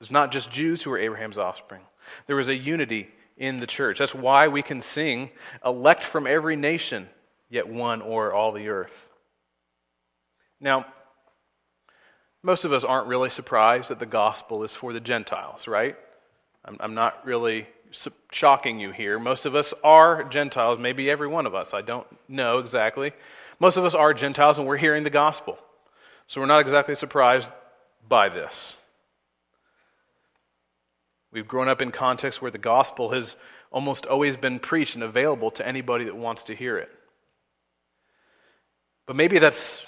It's 0.00 0.10
not 0.10 0.32
just 0.32 0.50
Jews 0.50 0.82
who 0.82 0.92
are 0.92 0.98
Abraham's 0.98 1.38
offspring. 1.38 1.82
There 2.26 2.40
is 2.40 2.48
a 2.48 2.54
unity 2.54 3.08
in 3.36 3.60
the 3.60 3.66
church. 3.66 3.98
That's 3.98 4.14
why 4.14 4.48
we 4.48 4.62
can 4.62 4.80
sing, 4.80 5.30
elect 5.64 6.02
from 6.04 6.26
every 6.26 6.56
nation, 6.56 7.08
yet 7.48 7.68
one 7.68 8.02
or 8.02 8.32
all 8.32 8.52
the 8.52 8.68
earth. 8.68 8.92
Now, 10.60 10.86
most 12.42 12.64
of 12.64 12.72
us 12.72 12.84
aren't 12.84 13.08
really 13.08 13.30
surprised 13.30 13.90
that 13.90 13.98
the 13.98 14.06
gospel 14.06 14.64
is 14.64 14.74
for 14.74 14.92
the 14.92 15.00
Gentiles, 15.00 15.68
right? 15.68 15.96
I'm, 16.64 16.76
I'm 16.80 16.94
not 16.94 17.24
really 17.24 17.66
shocking 18.30 18.78
you 18.78 18.92
here. 18.92 19.18
Most 19.18 19.46
of 19.46 19.54
us 19.54 19.74
are 19.82 20.24
Gentiles, 20.24 20.78
maybe 20.78 21.10
every 21.10 21.28
one 21.28 21.46
of 21.46 21.54
us. 21.54 21.74
I 21.74 21.82
don't 21.82 22.06
know 22.28 22.58
exactly. 22.58 23.12
Most 23.60 23.76
of 23.76 23.84
us 23.84 23.94
are 23.94 24.14
Gentiles, 24.14 24.58
and 24.58 24.66
we're 24.66 24.76
hearing 24.76 25.04
the 25.04 25.10
gospel. 25.10 25.58
So 26.26 26.40
we're 26.40 26.46
not 26.46 26.60
exactly 26.60 26.94
surprised 26.94 27.50
by 28.08 28.28
this. 28.28 28.78
We've 31.30 31.48
grown 31.48 31.68
up 31.68 31.82
in 31.82 31.90
contexts 31.90 32.40
where 32.40 32.50
the 32.50 32.58
gospel 32.58 33.10
has 33.10 33.36
almost 33.70 34.06
always 34.06 34.36
been 34.36 34.58
preached 34.58 34.94
and 34.94 35.04
available 35.04 35.50
to 35.52 35.66
anybody 35.66 36.04
that 36.04 36.16
wants 36.16 36.44
to 36.44 36.54
hear 36.54 36.78
it. 36.78 36.90
But 39.06 39.16
maybe 39.16 39.38
that's 39.38 39.82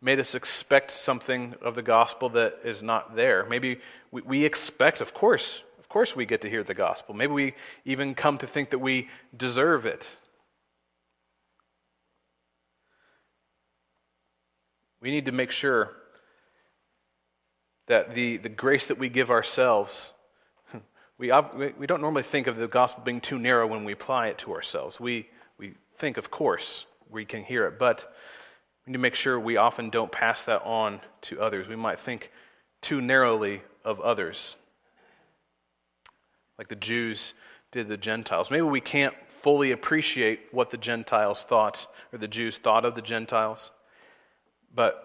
made 0.00 0.20
us 0.20 0.34
expect 0.34 0.90
something 0.90 1.54
of 1.62 1.74
the 1.74 1.82
gospel 1.82 2.28
that 2.28 2.58
is 2.62 2.82
not 2.82 3.16
there. 3.16 3.46
Maybe 3.48 3.80
we, 4.10 4.44
expect, 4.44 5.00
of 5.00 5.14
course, 5.14 5.62
course, 5.94 6.16
we 6.16 6.26
get 6.26 6.40
to 6.40 6.50
hear 6.50 6.64
the 6.64 6.74
gospel. 6.74 7.14
Maybe 7.14 7.32
we 7.32 7.54
even 7.84 8.16
come 8.16 8.36
to 8.38 8.48
think 8.48 8.70
that 8.70 8.80
we 8.80 9.08
deserve 9.36 9.86
it. 9.86 10.10
We 15.00 15.12
need 15.12 15.26
to 15.26 15.32
make 15.32 15.52
sure 15.52 15.92
that 17.86 18.12
the, 18.12 18.38
the 18.38 18.48
grace 18.48 18.88
that 18.88 18.98
we 18.98 19.08
give 19.08 19.30
ourselves, 19.30 20.12
we, 21.18 21.30
we 21.78 21.86
don't 21.86 22.00
normally 22.00 22.24
think 22.24 22.48
of 22.48 22.56
the 22.56 22.66
gospel 22.66 23.04
being 23.04 23.20
too 23.20 23.38
narrow 23.38 23.64
when 23.64 23.84
we 23.84 23.92
apply 23.92 24.26
it 24.26 24.38
to 24.38 24.52
ourselves. 24.52 24.98
We, 24.98 25.28
we 25.58 25.74
think, 25.98 26.16
of 26.16 26.28
course, 26.28 26.86
we 27.08 27.24
can 27.24 27.44
hear 27.44 27.68
it, 27.68 27.78
but 27.78 28.12
we 28.84 28.90
need 28.90 28.94
to 28.94 28.98
make 28.98 29.14
sure 29.14 29.38
we 29.38 29.58
often 29.58 29.90
don't 29.90 30.10
pass 30.10 30.42
that 30.42 30.62
on 30.64 31.02
to 31.22 31.40
others. 31.40 31.68
We 31.68 31.76
might 31.76 32.00
think 32.00 32.32
too 32.82 33.00
narrowly 33.00 33.62
of 33.84 34.00
others, 34.00 34.56
like 36.58 36.68
the 36.68 36.76
Jews 36.76 37.34
did 37.72 37.88
the 37.88 37.96
Gentiles. 37.96 38.50
Maybe 38.50 38.62
we 38.62 38.80
can't 38.80 39.14
fully 39.42 39.72
appreciate 39.72 40.40
what 40.52 40.70
the 40.70 40.76
Gentiles 40.76 41.42
thought, 41.42 41.86
or 42.12 42.18
the 42.18 42.28
Jews 42.28 42.56
thought 42.56 42.84
of 42.84 42.94
the 42.94 43.02
Gentiles, 43.02 43.70
but 44.74 45.00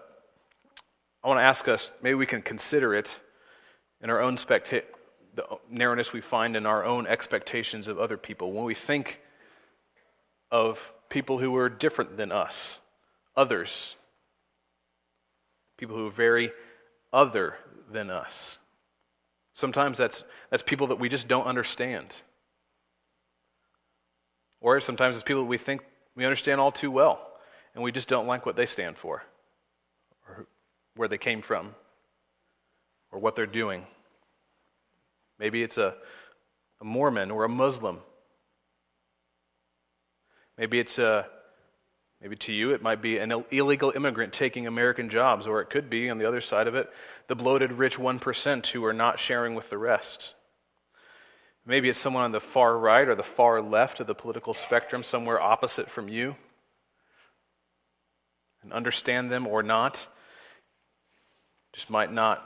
I 1.22 1.28
want 1.28 1.38
to 1.38 1.44
ask 1.44 1.68
us 1.68 1.92
maybe 2.02 2.14
we 2.14 2.26
can 2.26 2.42
consider 2.42 2.94
it 2.94 3.20
in 4.02 4.08
our 4.08 4.20
own 4.20 4.36
specta- 4.36 4.84
the 5.34 5.44
narrowness 5.68 6.12
we 6.12 6.20
find 6.20 6.56
in 6.56 6.66
our 6.66 6.84
own 6.84 7.06
expectations 7.06 7.88
of 7.88 7.98
other 7.98 8.16
people. 8.16 8.52
When 8.52 8.64
we 8.64 8.74
think 8.74 9.20
of 10.50 10.92
people 11.08 11.38
who 11.38 11.54
are 11.56 11.68
different 11.68 12.16
than 12.16 12.32
us, 12.32 12.80
others, 13.36 13.94
people 15.76 15.96
who 15.96 16.06
are 16.06 16.12
very 16.12 16.52
other 17.12 17.56
than 17.92 18.10
us. 18.10 18.58
Sometimes 19.60 19.98
that's, 19.98 20.24
that's 20.48 20.62
people 20.62 20.86
that 20.86 20.98
we 20.98 21.10
just 21.10 21.28
don't 21.28 21.44
understand. 21.44 22.14
Or 24.62 24.80
sometimes 24.80 25.16
it's 25.16 25.22
people 25.22 25.42
that 25.42 25.48
we 25.48 25.58
think 25.58 25.82
we 26.16 26.24
understand 26.24 26.62
all 26.62 26.72
too 26.72 26.90
well, 26.90 27.20
and 27.74 27.84
we 27.84 27.92
just 27.92 28.08
don't 28.08 28.26
like 28.26 28.46
what 28.46 28.56
they 28.56 28.64
stand 28.64 28.96
for 28.96 29.22
or 30.26 30.46
where 30.96 31.08
they 31.08 31.18
came 31.18 31.42
from 31.42 31.74
or 33.12 33.18
what 33.18 33.36
they're 33.36 33.44
doing. 33.44 33.84
Maybe 35.38 35.62
it's 35.62 35.76
a, 35.76 35.94
a 36.80 36.84
Mormon 36.84 37.30
or 37.30 37.44
a 37.44 37.48
Muslim. 37.48 37.98
Maybe 40.56 40.80
it's 40.80 40.98
a 40.98 41.26
Maybe 42.20 42.36
to 42.36 42.52
you, 42.52 42.72
it 42.72 42.82
might 42.82 43.00
be 43.00 43.16
an 43.16 43.32
illegal 43.50 43.92
immigrant 43.96 44.34
taking 44.34 44.66
American 44.66 45.08
jobs, 45.08 45.46
or 45.46 45.62
it 45.62 45.70
could 45.70 45.88
be, 45.88 46.10
on 46.10 46.18
the 46.18 46.28
other 46.28 46.42
side 46.42 46.66
of 46.66 46.74
it, 46.74 46.90
the 47.28 47.34
bloated 47.34 47.72
rich 47.72 47.96
1% 47.98 48.66
who 48.66 48.84
are 48.84 48.92
not 48.92 49.18
sharing 49.18 49.54
with 49.54 49.70
the 49.70 49.78
rest. 49.78 50.34
Maybe 51.64 51.88
it's 51.88 51.98
someone 51.98 52.24
on 52.24 52.32
the 52.32 52.40
far 52.40 52.76
right 52.76 53.08
or 53.08 53.14
the 53.14 53.22
far 53.22 53.62
left 53.62 54.00
of 54.00 54.06
the 54.06 54.14
political 54.14 54.52
spectrum, 54.52 55.02
somewhere 55.02 55.40
opposite 55.40 55.90
from 55.90 56.08
you. 56.08 56.36
And 58.62 58.72
understand 58.72 59.30
them 59.30 59.46
or 59.46 59.62
not, 59.62 60.06
just 61.72 61.88
might 61.88 62.12
not 62.12 62.44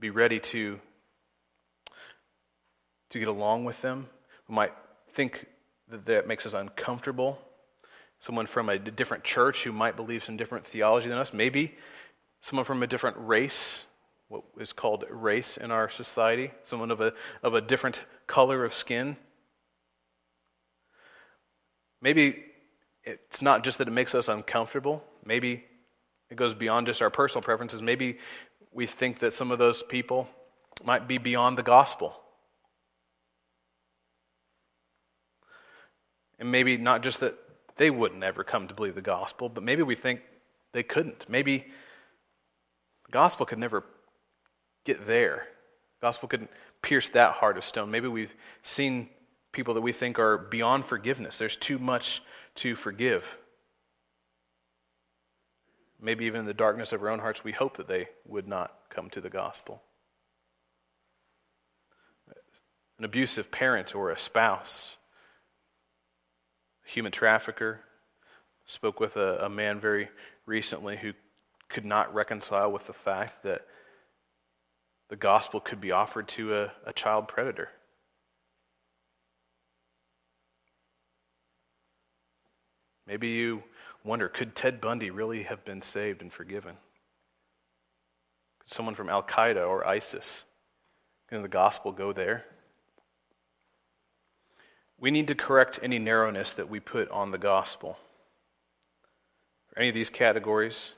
be 0.00 0.10
ready 0.10 0.40
to, 0.40 0.80
to 3.10 3.18
get 3.18 3.28
along 3.28 3.64
with 3.64 3.80
them. 3.80 4.08
We 4.48 4.56
might 4.56 4.72
think 5.12 5.46
that 5.90 6.26
makes 6.26 6.46
us 6.46 6.54
uncomfortable. 6.54 7.38
Someone 8.20 8.46
from 8.46 8.68
a 8.68 8.78
different 8.78 9.24
church 9.24 9.64
who 9.64 9.72
might 9.72 9.96
believe 9.96 10.24
some 10.24 10.36
different 10.36 10.66
theology 10.66 11.08
than 11.08 11.18
us. 11.18 11.32
Maybe 11.32 11.74
someone 12.40 12.64
from 12.64 12.82
a 12.82 12.86
different 12.86 13.16
race, 13.20 13.84
what 14.28 14.42
is 14.60 14.72
called 14.72 15.04
race 15.10 15.56
in 15.56 15.70
our 15.70 15.88
society. 15.88 16.50
Someone 16.62 16.90
of 16.90 17.00
a, 17.00 17.12
of 17.42 17.54
a 17.54 17.60
different 17.60 18.02
color 18.26 18.64
of 18.64 18.74
skin. 18.74 19.16
Maybe 22.00 22.44
it's 23.04 23.40
not 23.40 23.64
just 23.64 23.78
that 23.78 23.88
it 23.88 23.92
makes 23.92 24.14
us 24.14 24.28
uncomfortable. 24.28 25.02
Maybe 25.24 25.64
it 26.30 26.36
goes 26.36 26.54
beyond 26.54 26.86
just 26.86 27.00
our 27.00 27.10
personal 27.10 27.42
preferences. 27.42 27.82
Maybe 27.82 28.18
we 28.72 28.86
think 28.86 29.20
that 29.20 29.32
some 29.32 29.50
of 29.50 29.58
those 29.58 29.82
people 29.82 30.28
might 30.84 31.08
be 31.08 31.18
beyond 31.18 31.56
the 31.56 31.62
gospel. 31.62 32.20
And 36.38 36.52
maybe 36.52 36.76
not 36.76 37.02
just 37.02 37.20
that 37.20 37.36
they 37.76 37.90
wouldn't 37.90 38.22
ever 38.22 38.44
come 38.44 38.68
to 38.68 38.74
believe 38.74 38.94
the 38.94 39.00
gospel, 39.00 39.48
but 39.48 39.62
maybe 39.62 39.82
we 39.82 39.94
think 39.94 40.20
they 40.72 40.82
couldn't. 40.82 41.24
Maybe 41.28 41.66
the 43.06 43.12
gospel 43.12 43.46
could 43.46 43.58
never 43.58 43.84
get 44.84 45.06
there. 45.06 45.48
The 46.00 46.06
gospel 46.06 46.28
couldn't 46.28 46.50
pierce 46.82 47.08
that 47.10 47.32
heart 47.32 47.56
of 47.56 47.64
stone. 47.64 47.90
Maybe 47.90 48.08
we've 48.08 48.34
seen 48.62 49.08
people 49.52 49.74
that 49.74 49.80
we 49.80 49.92
think 49.92 50.18
are 50.18 50.38
beyond 50.38 50.86
forgiveness. 50.86 51.38
There's 51.38 51.56
too 51.56 51.78
much 51.78 52.22
to 52.56 52.76
forgive. 52.76 53.24
Maybe 56.00 56.26
even 56.26 56.40
in 56.40 56.46
the 56.46 56.54
darkness 56.54 56.92
of 56.92 57.02
our 57.02 57.08
own 57.08 57.18
hearts, 57.18 57.42
we 57.42 57.52
hope 57.52 57.76
that 57.78 57.88
they 57.88 58.08
would 58.26 58.46
not 58.46 58.72
come 58.90 59.10
to 59.10 59.20
the 59.20 59.30
gospel. 59.30 59.82
An 62.98 63.04
abusive 63.04 63.50
parent 63.50 63.94
or 63.94 64.10
a 64.10 64.18
spouse, 64.18 64.96
human 66.88 67.12
trafficker, 67.12 67.80
spoke 68.66 68.98
with 68.98 69.16
a, 69.16 69.44
a 69.44 69.48
man 69.48 69.78
very 69.78 70.08
recently 70.46 70.96
who 70.96 71.12
could 71.68 71.84
not 71.84 72.12
reconcile 72.14 72.72
with 72.72 72.86
the 72.86 72.94
fact 72.94 73.42
that 73.42 73.66
the 75.10 75.16
gospel 75.16 75.60
could 75.60 75.80
be 75.80 75.92
offered 75.92 76.26
to 76.28 76.54
a, 76.54 76.72
a 76.86 76.92
child 76.92 77.28
predator. 77.28 77.68
Maybe 83.06 83.28
you 83.28 83.62
wonder 84.02 84.28
could 84.28 84.56
Ted 84.56 84.80
Bundy 84.80 85.10
really 85.10 85.42
have 85.42 85.64
been 85.66 85.82
saved 85.82 86.22
and 86.22 86.32
forgiven? 86.32 86.76
Could 88.60 88.72
someone 88.72 88.94
from 88.94 89.10
Al 89.10 89.22
Qaeda 89.22 89.66
or 89.66 89.86
ISIS, 89.86 90.44
can 91.28 91.42
the 91.42 91.48
gospel 91.48 91.92
go 91.92 92.14
there? 92.14 92.44
We 95.00 95.10
need 95.10 95.28
to 95.28 95.34
correct 95.34 95.78
any 95.82 95.98
narrowness 95.98 96.52
that 96.54 96.68
we 96.68 96.80
put 96.80 97.10
on 97.10 97.30
the 97.30 97.38
gospel. 97.38 97.98
For 99.68 99.78
any 99.78 99.88
of 99.88 99.94
these 99.94 100.10
categories, 100.10 100.92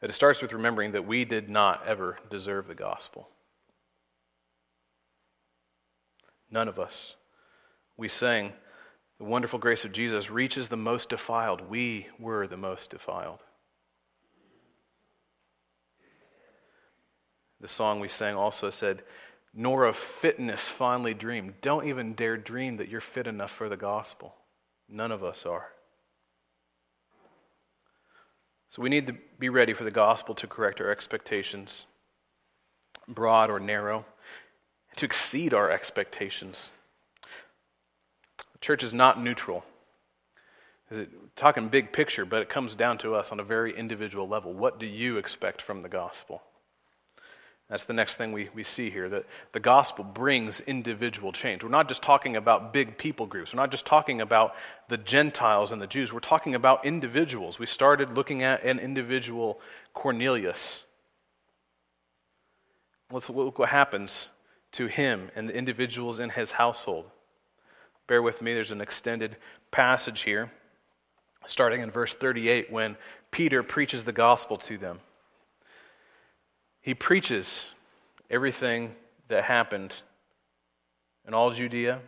it 0.00 0.14
starts 0.14 0.40
with 0.40 0.52
remembering 0.52 0.92
that 0.92 1.06
we 1.06 1.24
did 1.24 1.48
not 1.48 1.84
ever 1.86 2.18
deserve 2.30 2.68
the 2.68 2.74
gospel. 2.74 3.28
None 6.50 6.68
of 6.68 6.78
us. 6.78 7.16
We 7.96 8.06
sang, 8.06 8.52
the 9.18 9.24
wonderful 9.24 9.58
grace 9.58 9.84
of 9.84 9.92
Jesus 9.92 10.30
reaches 10.30 10.68
the 10.68 10.76
most 10.76 11.08
defiled. 11.08 11.68
We 11.68 12.06
were 12.20 12.46
the 12.46 12.56
most 12.56 12.90
defiled. 12.90 13.42
The 17.60 17.68
song 17.68 17.98
we 17.98 18.08
sang 18.08 18.36
also 18.36 18.70
said, 18.70 19.02
Nor 19.54 19.84
of 19.84 19.96
fitness 19.96 20.68
fondly 20.68 21.14
dream. 21.14 21.54
Don't 21.62 21.86
even 21.88 22.14
dare 22.14 22.36
dream 22.36 22.76
that 22.76 22.88
you're 22.88 23.00
fit 23.00 23.26
enough 23.26 23.50
for 23.50 23.68
the 23.68 23.76
gospel. 23.76 24.34
None 24.88 25.12
of 25.12 25.24
us 25.24 25.44
are. 25.46 25.68
So 28.70 28.82
we 28.82 28.90
need 28.90 29.06
to 29.06 29.14
be 29.38 29.48
ready 29.48 29.72
for 29.72 29.84
the 29.84 29.90
gospel 29.90 30.34
to 30.36 30.46
correct 30.46 30.80
our 30.80 30.90
expectations, 30.90 31.86
broad 33.06 33.50
or 33.50 33.58
narrow, 33.58 34.04
to 34.96 35.06
exceed 35.06 35.54
our 35.54 35.70
expectations. 35.70 36.70
Church 38.60 38.82
is 38.82 38.92
not 38.92 39.22
neutral. 39.22 39.64
Is 40.90 40.98
it 40.98 41.10
talking 41.36 41.68
big 41.68 41.92
picture, 41.92 42.24
but 42.24 42.42
it 42.42 42.48
comes 42.48 42.74
down 42.74 42.98
to 42.98 43.14
us 43.14 43.30
on 43.30 43.40
a 43.40 43.44
very 43.44 43.76
individual 43.76 44.26
level. 44.26 44.52
What 44.52 44.78
do 44.78 44.86
you 44.86 45.18
expect 45.18 45.62
from 45.62 45.82
the 45.82 45.88
gospel? 45.88 46.42
That's 47.70 47.84
the 47.84 47.92
next 47.92 48.16
thing 48.16 48.32
we, 48.32 48.48
we 48.54 48.64
see 48.64 48.88
here 48.88 49.10
that 49.10 49.26
the 49.52 49.60
gospel 49.60 50.02
brings 50.02 50.60
individual 50.60 51.32
change. 51.32 51.62
We're 51.62 51.68
not 51.68 51.86
just 51.86 52.02
talking 52.02 52.36
about 52.36 52.72
big 52.72 52.96
people 52.96 53.26
groups. 53.26 53.52
We're 53.52 53.60
not 53.60 53.70
just 53.70 53.84
talking 53.84 54.22
about 54.22 54.54
the 54.88 54.96
Gentiles 54.96 55.70
and 55.72 55.80
the 55.80 55.86
Jews. 55.86 56.10
We're 56.10 56.20
talking 56.20 56.54
about 56.54 56.86
individuals. 56.86 57.58
We 57.58 57.66
started 57.66 58.16
looking 58.16 58.42
at 58.42 58.64
an 58.64 58.78
individual, 58.78 59.60
Cornelius. 59.92 60.84
Let's 63.12 63.28
look 63.28 63.58
what 63.58 63.68
happens 63.68 64.28
to 64.72 64.86
him 64.86 65.30
and 65.36 65.46
the 65.48 65.54
individuals 65.54 66.20
in 66.20 66.30
his 66.30 66.50
household. 66.50 67.04
Bear 68.06 68.22
with 68.22 68.40
me, 68.40 68.54
there's 68.54 68.72
an 68.72 68.80
extended 68.80 69.36
passage 69.70 70.22
here, 70.22 70.50
starting 71.46 71.82
in 71.82 71.90
verse 71.90 72.14
38, 72.14 72.72
when 72.72 72.96
Peter 73.30 73.62
preaches 73.62 74.04
the 74.04 74.12
gospel 74.12 74.56
to 74.56 74.78
them. 74.78 75.00
He 76.88 76.94
preaches 76.94 77.66
everything 78.30 78.94
that 79.28 79.44
happened 79.44 79.92
in 81.26 81.34
all 81.34 81.50
Judea, 81.50 82.00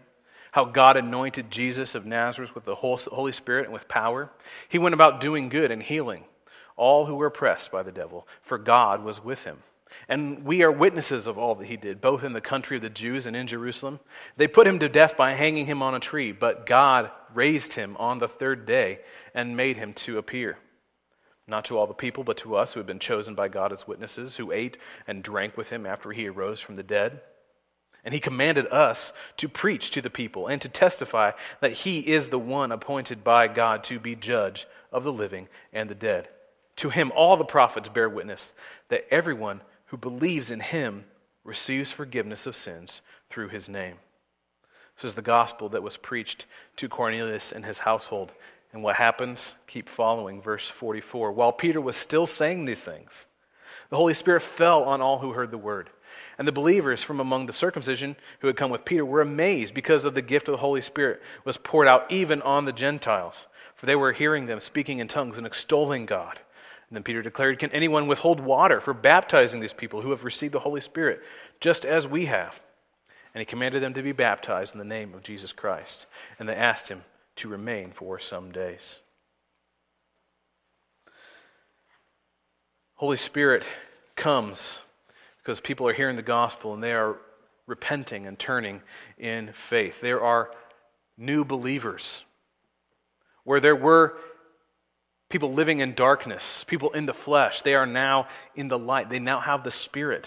how 0.53 0.65
God 0.65 0.97
anointed 0.97 1.51
Jesus 1.51 1.95
of 1.95 2.07
Nazareth 2.07 2.55
with 2.55 2.65
the 2.65 2.77
Holy 2.77 3.33
Spirit 3.33 3.65
and 3.65 3.75
with 3.75 3.87
power. 3.89 4.31
He 4.71 4.79
went 4.79 4.95
about 4.95 5.21
doing 5.21 5.51
good 5.51 5.71
and 5.71 5.83
healing 5.83 6.25
all 6.79 7.05
who 7.05 7.17
were 7.17 7.27
oppressed 7.27 7.71
by 7.71 7.83
the 7.83 7.93
devil, 7.93 8.27
for 8.41 8.57
God 8.57 9.05
was 9.05 9.23
with 9.23 9.45
him. 9.45 9.59
And 10.09 10.47
we 10.47 10.63
are 10.63 10.73
witnesses 10.73 11.27
of 11.27 11.37
all 11.37 11.57
that 11.57 11.67
he 11.67 11.77
did, 11.77 12.01
both 12.01 12.25
in 12.25 12.33
the 12.33 12.41
country 12.41 12.79
of 12.79 12.83
the 12.83 12.89
Jews 12.89 13.27
and 13.27 13.37
in 13.37 13.47
Jerusalem. 13.49 14.01
They 14.39 14.49
put 14.49 14.67
him 14.67 14.79
to 14.79 14.89
death 14.89 15.15
by 15.15 15.35
hanging 15.35 15.67
him 15.67 15.83
on 15.83 15.95
a 15.95 16.01
tree, 16.01 16.33
but 16.33 16.65
God 16.65 17.11
raised 17.35 17.75
him 17.75 17.99
on 17.99 18.19
the 18.19 18.29
third 18.29 18.65
day 18.65 19.01
and 19.35 19.59
made 19.59 19.77
him 19.77 19.93
to 19.93 20.17
appear. 20.17 20.57
Not 21.47 21.65
to 21.67 21.79
all 21.79 21.87
the 21.87 21.95
people, 21.95 22.23
but 22.23 22.37
to 22.39 22.57
us 22.57 22.73
who 22.73 22.81
had 22.81 22.87
been 22.87 22.99
chosen 22.99 23.35
by 23.35 23.49
God 23.49 23.73
as 23.73 23.87
witnesses, 23.87 24.37
who 24.37 24.53
ate 24.53 24.77
and 25.07 25.23
drank 25.23 25.57
with 25.57 25.71
him 25.71 25.87
after 25.87 26.13
he 26.13 26.29
arose 26.29 26.61
from 26.61 26.77
the 26.77 26.83
dead. 26.83 27.21
And 28.05 28.15
he 28.15 28.21
commanded 28.21 28.67
us 28.69 29.13
to 29.37 29.49
preach 29.49 29.91
to 29.91 30.01
the 30.01 30.11
people 30.11 30.47
and 30.47 30.63
to 30.63 30.69
testify 30.69 31.33
that 31.61 31.73
he 31.73 32.01
is 32.01 32.29
the 32.29 32.39
one 32.39 32.73
appointed 32.73 33.23
by 33.23 33.49
God 33.49 33.85
to 33.85 33.99
be 33.99 34.15
judge 34.15 34.67
of 34.93 35.05
the 35.05 35.13
living 35.13 35.49
and 35.73 35.91
the 35.91 35.95
dead. 35.95 36.29
To 36.77 36.89
him, 36.91 37.13
all 37.15 37.37
the 37.37 37.45
prophets 37.45 37.89
bear 37.89 38.09
witness 38.09 38.55
that 38.89 39.07
everyone 39.11 39.61
who 39.87 39.97
believes 39.97 40.51
in 40.51 40.61
him 40.61 41.05
receives 41.45 41.93
forgiveness 41.93 42.47
of 42.47 42.57
sins 42.57 43.03
through 43.29 43.49
his 43.49 43.69
name. 43.69 43.97
This 44.97 45.11
is 45.11 45.15
the 45.15 45.23
gospel 45.23 45.69
that 45.71 45.83
was 45.83 45.97
preached 45.97 46.47
to 46.77 46.89
Cornelius 46.89 47.53
and 47.53 47.65
his 47.65 47.79
household. 47.79 48.33
And 48.73 48.83
what 48.83 48.97
happens? 48.97 49.55
Keep 49.67 49.89
following 49.89 50.41
verse 50.41 50.69
44. 50.69 51.33
While 51.33 51.53
Peter 51.53 51.81
was 51.81 51.97
still 51.97 52.27
saying 52.27 52.65
these 52.65 52.83
things, 52.83 53.27
the 53.91 53.97
Holy 53.97 54.15
Spirit 54.15 54.43
fell 54.43 54.85
on 54.85 55.01
all 55.01 55.19
who 55.19 55.33
heard 55.33 55.51
the 55.51 55.59
word. 55.59 55.91
And 56.39 56.47
the 56.47 56.53
believers 56.53 57.03
from 57.03 57.21
among 57.21 57.47
the 57.47 57.53
circumcision 57.53 58.17
who 58.41 58.47
had 58.47 58.57
come 58.57 58.71
with 58.71 58.85
Peter 58.85 59.05
were 59.05 59.21
amazed 59.21 59.75
because 59.75 60.05
of 60.05 60.15
the 60.15 60.23
gift 60.23 60.49
of 60.49 60.53
the 60.53 60.59
Holy 60.59 60.81
Spirit 60.81 61.21
was 61.45 61.59
poured 61.59 61.89
out 61.89 62.11
even 62.11 62.41
on 62.43 62.65
the 62.65 62.73
Gentiles, 62.73 63.47
for 63.75 63.87
they 63.87 63.97
were 63.97 64.13
hearing 64.13 64.47
them 64.47 64.61
speaking 64.61 65.01
in 65.01 65.09
tongues 65.09 65.37
and 65.37 65.47
extolling 65.47 66.07
God. 66.07 66.39
And 66.89 66.97
then 66.97 67.03
Peter 67.03 67.23
declared, 67.23 67.59
Can 67.59 67.71
anyone 67.73 68.07
withhold 68.07 68.41
water 68.41 68.81
for 68.81 68.95
baptizing 68.95 69.61
these 69.61 69.73
people 69.73 70.01
who 70.01 70.11
have 70.11 70.25
received 70.25 70.55
the 70.55 70.61
Holy 70.61 70.81
Spirit, 70.81 71.21
just 71.61 71.85
as 71.85 72.07
we 72.07 72.27
have? 72.27 72.61
And 73.35 73.41
he 73.41 73.45
commanded 73.45 73.83
them 73.83 73.95
to 73.95 74.03
be 74.03 74.13
baptized 74.13 74.75
in 74.75 74.79
the 74.79 74.85
name 74.85 75.15
of 75.15 75.23
Jesus 75.23 75.53
Christ. 75.53 76.07
And 76.39 76.49
they 76.49 76.57
asked 76.57 76.89
him 76.89 77.03
to 77.41 77.49
remain 77.49 77.91
for 77.91 78.19
some 78.19 78.53
days. 78.53 78.99
Holy 82.95 83.17
Spirit 83.17 83.63
comes 84.15 84.81
because 85.39 85.59
people 85.59 85.89
are 85.89 85.95
hearing 85.95 86.17
the 86.17 86.23
gospel 86.23 86.75
and 86.75 86.83
they 86.83 86.93
are 86.93 87.17
repenting 87.67 88.27
and 88.27 88.39
turning 88.39 88.83
in 89.17 89.53
faith. 89.55 90.03
There 90.03 90.21
are 90.21 90.51
new 91.17 91.45
believers. 91.45 92.23
Where 93.45 93.61
there 93.61 93.77
were 93.77 94.19
people 95.31 95.55
living 95.55 95.81
in 95.81 95.95
darkness, 95.95 96.65
people 96.67 96.91
in 96.91 97.07
the 97.07 97.15
flesh, 97.15 97.63
they 97.63 97.75
are 97.75 97.87
now 97.87 98.29
in 98.55 98.69
the 98.69 98.79
light. 98.79 99.09
They 99.09 99.19
now 99.19 99.41
have 99.41 99.65
the 99.65 99.71
Spirit. 99.71 100.27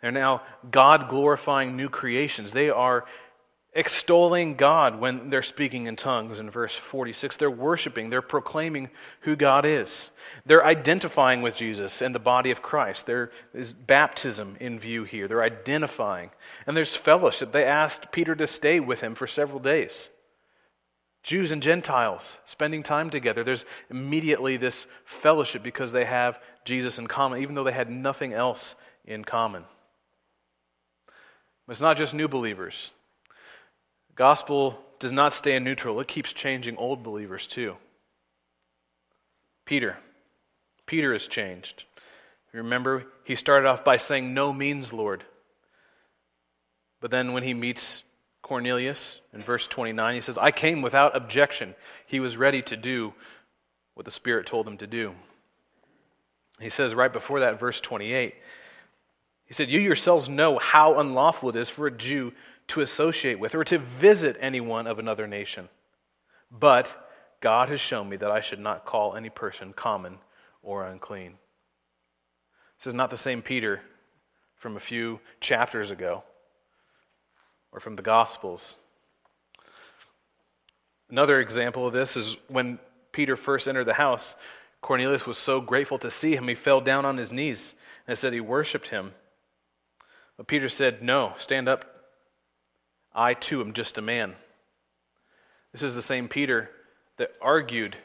They're 0.00 0.12
now 0.12 0.42
God 0.70 1.08
glorifying 1.08 1.76
new 1.76 1.88
creations. 1.88 2.52
They 2.52 2.70
are 2.70 3.06
extolling 3.74 4.54
God 4.54 5.00
when 5.00 5.30
they're 5.30 5.42
speaking 5.42 5.86
in 5.86 5.96
tongues 5.96 6.38
in 6.38 6.50
verse 6.50 6.76
46. 6.76 7.36
They're 7.36 7.50
worshiping, 7.50 8.10
they're 8.10 8.20
proclaiming 8.20 8.90
who 9.20 9.34
God 9.34 9.64
is. 9.64 10.10
They're 10.44 10.64
identifying 10.64 11.40
with 11.40 11.54
Jesus 11.54 12.02
and 12.02 12.14
the 12.14 12.18
body 12.18 12.50
of 12.50 12.62
Christ. 12.62 13.06
There 13.06 13.30
is 13.54 13.72
baptism 13.72 14.56
in 14.60 14.78
view 14.78 15.04
here. 15.04 15.26
They're 15.26 15.42
identifying. 15.42 16.30
And 16.66 16.76
there's 16.76 16.96
fellowship. 16.96 17.52
They 17.52 17.64
asked 17.64 18.12
Peter 18.12 18.34
to 18.34 18.46
stay 18.46 18.78
with 18.78 19.00
him 19.00 19.14
for 19.14 19.26
several 19.26 19.58
days. 19.58 20.10
Jews 21.22 21.52
and 21.52 21.62
Gentiles 21.62 22.36
spending 22.44 22.82
time 22.82 23.08
together. 23.08 23.44
There's 23.44 23.64
immediately 23.90 24.56
this 24.56 24.86
fellowship 25.04 25.62
because 25.62 25.92
they 25.92 26.04
have 26.04 26.40
Jesus 26.64 26.98
in 26.98 27.06
common, 27.06 27.40
even 27.42 27.54
though 27.54 27.64
they 27.64 27.72
had 27.72 27.88
nothing 27.88 28.32
else 28.32 28.74
in 29.04 29.24
common. 29.24 29.64
It's 31.68 31.80
not 31.80 31.96
just 31.96 32.12
new 32.12 32.28
believers. 32.28 32.90
Gospel 34.14 34.78
does 34.98 35.12
not 35.12 35.32
stay 35.32 35.56
in 35.56 35.64
neutral, 35.64 36.00
it 36.00 36.08
keeps 36.08 36.32
changing 36.32 36.76
old 36.76 37.02
believers 37.02 37.46
too. 37.46 37.76
Peter. 39.64 39.96
Peter 40.86 41.12
has 41.12 41.26
changed. 41.26 41.84
Remember, 42.52 43.06
he 43.24 43.34
started 43.34 43.66
off 43.66 43.84
by 43.84 43.96
saying, 43.96 44.34
No 44.34 44.52
means 44.52 44.92
Lord. 44.92 45.24
But 47.00 47.10
then 47.10 47.32
when 47.32 47.42
he 47.42 47.54
meets 47.54 48.04
Cornelius 48.42 49.20
in 49.32 49.42
verse 49.42 49.66
29, 49.66 50.14
he 50.14 50.20
says, 50.20 50.36
I 50.36 50.50
came 50.50 50.82
without 50.82 51.16
objection. 51.16 51.74
He 52.06 52.20
was 52.20 52.36
ready 52.36 52.62
to 52.62 52.76
do 52.76 53.14
what 53.94 54.04
the 54.04 54.10
Spirit 54.10 54.46
told 54.46 54.66
him 54.66 54.76
to 54.78 54.86
do. 54.86 55.14
He 56.60 56.68
says 56.68 56.94
right 56.94 57.12
before 57.12 57.40
that, 57.40 57.58
verse 57.58 57.80
28, 57.80 58.34
he 59.46 59.54
said, 59.54 59.70
You 59.70 59.80
yourselves 59.80 60.28
know 60.28 60.58
how 60.58 61.00
unlawful 61.00 61.48
it 61.48 61.56
is 61.56 61.68
for 61.68 61.86
a 61.86 61.90
Jew 61.90 62.32
to 62.72 62.80
associate 62.80 63.38
with 63.38 63.54
or 63.54 63.64
to 63.64 63.78
visit 63.78 64.36
anyone 64.40 64.86
of 64.86 64.98
another 64.98 65.26
nation. 65.26 65.68
But 66.50 66.90
God 67.40 67.68
has 67.68 67.82
shown 67.82 68.08
me 68.08 68.16
that 68.16 68.30
I 68.30 68.40
should 68.40 68.60
not 68.60 68.86
call 68.86 69.14
any 69.14 69.28
person 69.28 69.74
common 69.74 70.16
or 70.62 70.86
unclean. 70.86 71.34
This 72.78 72.86
is 72.86 72.94
not 72.94 73.10
the 73.10 73.18
same 73.18 73.42
Peter 73.42 73.82
from 74.56 74.76
a 74.76 74.80
few 74.80 75.20
chapters 75.38 75.90
ago 75.90 76.24
or 77.72 77.80
from 77.80 77.96
the 77.96 78.02
Gospels. 78.02 78.76
Another 81.10 81.40
example 81.40 81.86
of 81.86 81.92
this 81.92 82.16
is 82.16 82.38
when 82.48 82.78
Peter 83.12 83.36
first 83.36 83.68
entered 83.68 83.84
the 83.84 83.92
house, 83.92 84.34
Cornelius 84.80 85.26
was 85.26 85.36
so 85.36 85.60
grateful 85.60 85.98
to 85.98 86.10
see 86.10 86.34
him, 86.34 86.48
he 86.48 86.54
fell 86.54 86.80
down 86.80 87.04
on 87.04 87.18
his 87.18 87.30
knees 87.30 87.74
and 88.08 88.16
said 88.16 88.32
he 88.32 88.40
worshiped 88.40 88.88
him. 88.88 89.12
But 90.38 90.46
Peter 90.46 90.70
said, 90.70 91.02
No, 91.02 91.34
stand 91.36 91.68
up. 91.68 91.91
I 93.14 93.34
too 93.34 93.60
am 93.60 93.72
just 93.72 93.98
a 93.98 94.02
man. 94.02 94.34
This 95.72 95.82
is 95.82 95.94
the 95.94 96.02
same 96.02 96.28
Peter 96.28 96.70
that 97.18 97.32
argued 97.40 97.96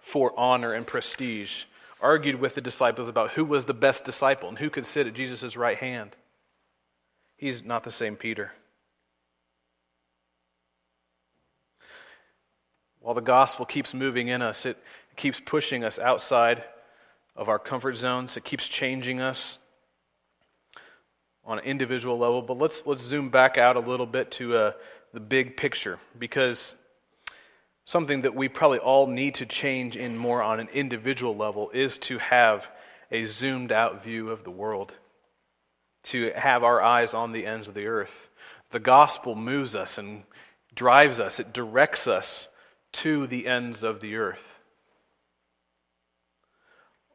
for 0.00 0.32
honor 0.38 0.72
and 0.72 0.86
prestige, 0.86 1.64
argued 2.00 2.40
with 2.40 2.54
the 2.54 2.60
disciples 2.60 3.08
about 3.08 3.32
who 3.32 3.44
was 3.44 3.64
the 3.64 3.74
best 3.74 4.04
disciple 4.04 4.48
and 4.48 4.58
who 4.58 4.70
could 4.70 4.86
sit 4.86 5.06
at 5.06 5.14
Jesus' 5.14 5.56
right 5.56 5.76
hand. 5.76 6.16
He's 7.36 7.64
not 7.64 7.84
the 7.84 7.90
same 7.90 8.16
Peter. 8.16 8.52
While 13.00 13.14
the 13.14 13.20
gospel 13.20 13.64
keeps 13.64 13.94
moving 13.94 14.28
in 14.28 14.42
us, 14.42 14.66
it 14.66 14.76
keeps 15.16 15.40
pushing 15.40 15.84
us 15.84 15.98
outside 15.98 16.64
of 17.36 17.48
our 17.48 17.58
comfort 17.58 17.96
zones, 17.96 18.36
it 18.36 18.44
keeps 18.44 18.66
changing 18.66 19.20
us 19.20 19.58
on 21.48 21.58
an 21.58 21.64
individual 21.64 22.18
level. 22.18 22.42
But 22.42 22.58
let's, 22.58 22.86
let's 22.86 23.02
zoom 23.02 23.30
back 23.30 23.56
out 23.56 23.76
a 23.76 23.80
little 23.80 24.06
bit 24.06 24.30
to 24.32 24.56
uh, 24.56 24.72
the 25.14 25.18
big 25.18 25.56
picture 25.56 25.98
because 26.18 26.76
something 27.86 28.20
that 28.22 28.34
we 28.34 28.48
probably 28.48 28.78
all 28.78 29.06
need 29.06 29.34
to 29.36 29.46
change 29.46 29.96
in 29.96 30.16
more 30.16 30.42
on 30.42 30.60
an 30.60 30.68
individual 30.74 31.34
level 31.34 31.70
is 31.70 31.96
to 31.96 32.18
have 32.18 32.68
a 33.10 33.24
zoomed 33.24 33.72
out 33.72 34.04
view 34.04 34.28
of 34.30 34.44
the 34.44 34.50
world, 34.50 34.92
to 36.02 36.30
have 36.36 36.62
our 36.62 36.82
eyes 36.82 37.14
on 37.14 37.32
the 37.32 37.46
ends 37.46 37.66
of 37.66 37.72
the 37.72 37.86
earth. 37.86 38.28
The 38.70 38.78
gospel 38.78 39.34
moves 39.34 39.74
us 39.74 39.96
and 39.96 40.24
drives 40.74 41.18
us, 41.18 41.40
it 41.40 41.54
directs 41.54 42.06
us 42.06 42.48
to 42.92 43.26
the 43.26 43.46
ends 43.46 43.82
of 43.82 44.00
the 44.00 44.16
earth. 44.16 44.42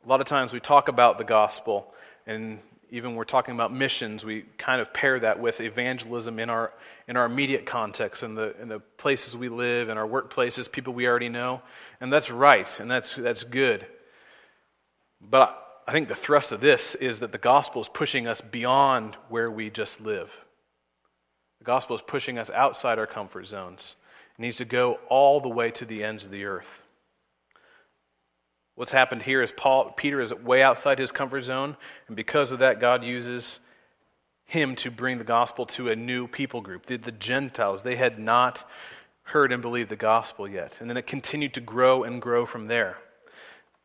A 0.03 0.09
lot 0.09 0.21
of 0.21 0.27
times 0.27 0.51
we 0.51 0.59
talk 0.59 0.87
about 0.87 1.19
the 1.19 1.23
gospel 1.23 1.93
and 2.25 2.59
even 2.93 3.15
we're 3.15 3.23
talking 3.23 3.55
about 3.55 3.73
missions, 3.73 4.23
we 4.23 4.45
kind 4.59 4.79
of 4.79 4.93
pair 4.93 5.19
that 5.19 5.39
with 5.39 5.59
evangelism 5.59 6.37
in 6.37 6.47
our, 6.47 6.71
in 7.07 7.17
our 7.17 7.25
immediate 7.25 7.65
context, 7.65 8.21
in 8.21 8.35
the, 8.35 8.55
in 8.61 8.67
the 8.67 8.79
places 8.97 9.35
we 9.35 9.49
live, 9.49 9.89
in 9.89 9.97
our 9.97 10.07
workplaces, 10.07 10.71
people 10.71 10.93
we 10.93 11.07
already 11.07 11.27
know. 11.27 11.63
And 11.99 12.13
that's 12.13 12.29
right, 12.29 12.67
and 12.79 12.91
that's, 12.91 13.15
that's 13.15 13.43
good. 13.45 13.87
But 15.19 15.59
I 15.87 15.91
think 15.91 16.07
the 16.07 16.13
thrust 16.13 16.51
of 16.51 16.61
this 16.61 16.93
is 16.93 17.17
that 17.19 17.31
the 17.31 17.39
gospel 17.39 17.81
is 17.81 17.89
pushing 17.89 18.27
us 18.27 18.41
beyond 18.41 19.17
where 19.27 19.49
we 19.49 19.71
just 19.71 19.99
live. 19.99 20.29
The 21.57 21.65
gospel 21.65 21.95
is 21.95 22.01
pushing 22.03 22.37
us 22.37 22.51
outside 22.51 22.99
our 22.99 23.07
comfort 23.07 23.47
zones. 23.47 23.95
It 24.37 24.41
needs 24.43 24.57
to 24.57 24.65
go 24.65 24.99
all 25.09 25.41
the 25.41 25.49
way 25.49 25.71
to 25.71 25.85
the 25.85 26.03
ends 26.03 26.25
of 26.25 26.29
the 26.29 26.45
earth. 26.45 26.82
What's 28.75 28.91
happened 28.91 29.21
here 29.21 29.41
is 29.41 29.51
Paul, 29.51 29.91
Peter 29.91 30.19
is 30.19 30.33
way 30.33 30.63
outside 30.63 30.97
his 30.97 31.11
comfort 31.11 31.43
zone, 31.43 31.77
and 32.07 32.15
because 32.15 32.51
of 32.51 32.59
that, 32.59 32.79
God 32.79 33.03
uses 33.03 33.59
him 34.45 34.75
to 34.77 34.91
bring 34.91 35.17
the 35.17 35.23
gospel 35.23 35.65
to 35.67 35.89
a 35.89 35.95
new 35.95 36.27
people 36.27 36.61
group. 36.61 36.85
The, 36.85 36.97
the 36.97 37.11
Gentiles, 37.11 37.83
they 37.83 37.95
had 37.95 38.19
not 38.19 38.67
heard 39.23 39.51
and 39.51 39.61
believed 39.61 39.89
the 39.89 39.95
gospel 39.95 40.47
yet. 40.47 40.77
And 40.79 40.89
then 40.89 40.97
it 40.97 41.07
continued 41.07 41.53
to 41.53 41.61
grow 41.61 42.03
and 42.03 42.21
grow 42.21 42.45
from 42.45 42.67
there. 42.67 42.97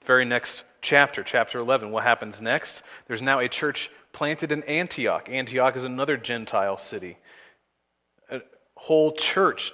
Very 0.04 0.24
next 0.24 0.64
chapter, 0.80 1.22
chapter 1.22 1.58
11, 1.58 1.90
what 1.90 2.02
happens 2.02 2.40
next? 2.40 2.82
There's 3.06 3.22
now 3.22 3.38
a 3.38 3.48
church 3.48 3.90
planted 4.12 4.50
in 4.50 4.62
Antioch. 4.64 5.28
Antioch 5.30 5.76
is 5.76 5.84
another 5.84 6.16
Gentile 6.16 6.78
city. 6.78 7.18
A 8.30 8.40
whole 8.74 9.12
church 9.12 9.72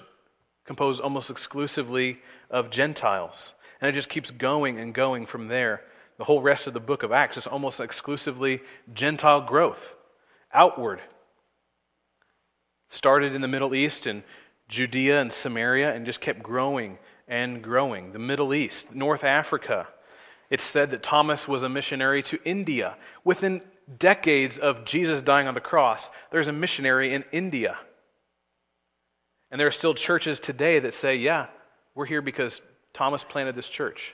composed 0.64 1.00
almost 1.00 1.30
exclusively 1.30 2.18
of 2.50 2.70
Gentiles. 2.70 3.54
And 3.80 3.88
it 3.88 3.92
just 3.92 4.08
keeps 4.08 4.30
going 4.30 4.78
and 4.78 4.94
going 4.94 5.26
from 5.26 5.48
there 5.48 5.82
the 6.16 6.24
whole 6.24 6.40
rest 6.40 6.66
of 6.66 6.74
the 6.74 6.80
book 6.80 7.02
of 7.02 7.12
Acts 7.12 7.36
is 7.36 7.46
almost 7.46 7.80
exclusively 7.80 8.62
Gentile 8.92 9.40
growth, 9.40 9.94
outward. 10.52 11.00
Started 12.88 13.34
in 13.34 13.42
the 13.42 13.48
Middle 13.48 13.74
East 13.74 14.06
and 14.06 14.22
Judea 14.68 15.20
and 15.20 15.32
Samaria 15.32 15.92
and 15.92 16.06
just 16.06 16.20
kept 16.20 16.42
growing 16.42 16.98
and 17.26 17.62
growing. 17.62 18.12
The 18.12 18.18
Middle 18.18 18.54
East, 18.54 18.94
North 18.94 19.24
Africa. 19.24 19.88
It's 20.50 20.62
said 20.62 20.90
that 20.92 21.02
Thomas 21.02 21.48
was 21.48 21.64
a 21.64 21.68
missionary 21.68 22.22
to 22.24 22.38
India. 22.44 22.96
Within 23.24 23.62
decades 23.98 24.56
of 24.56 24.84
Jesus 24.84 25.20
dying 25.20 25.48
on 25.48 25.54
the 25.54 25.60
cross, 25.60 26.10
there's 26.30 26.48
a 26.48 26.52
missionary 26.52 27.12
in 27.12 27.24
India. 27.32 27.78
And 29.54 29.60
there 29.60 29.68
are 29.68 29.70
still 29.70 29.94
churches 29.94 30.40
today 30.40 30.80
that 30.80 30.94
say, 30.94 31.14
yeah, 31.14 31.46
we're 31.94 32.06
here 32.06 32.20
because 32.20 32.60
Thomas 32.92 33.22
planted 33.22 33.54
this 33.54 33.68
church. 33.68 34.12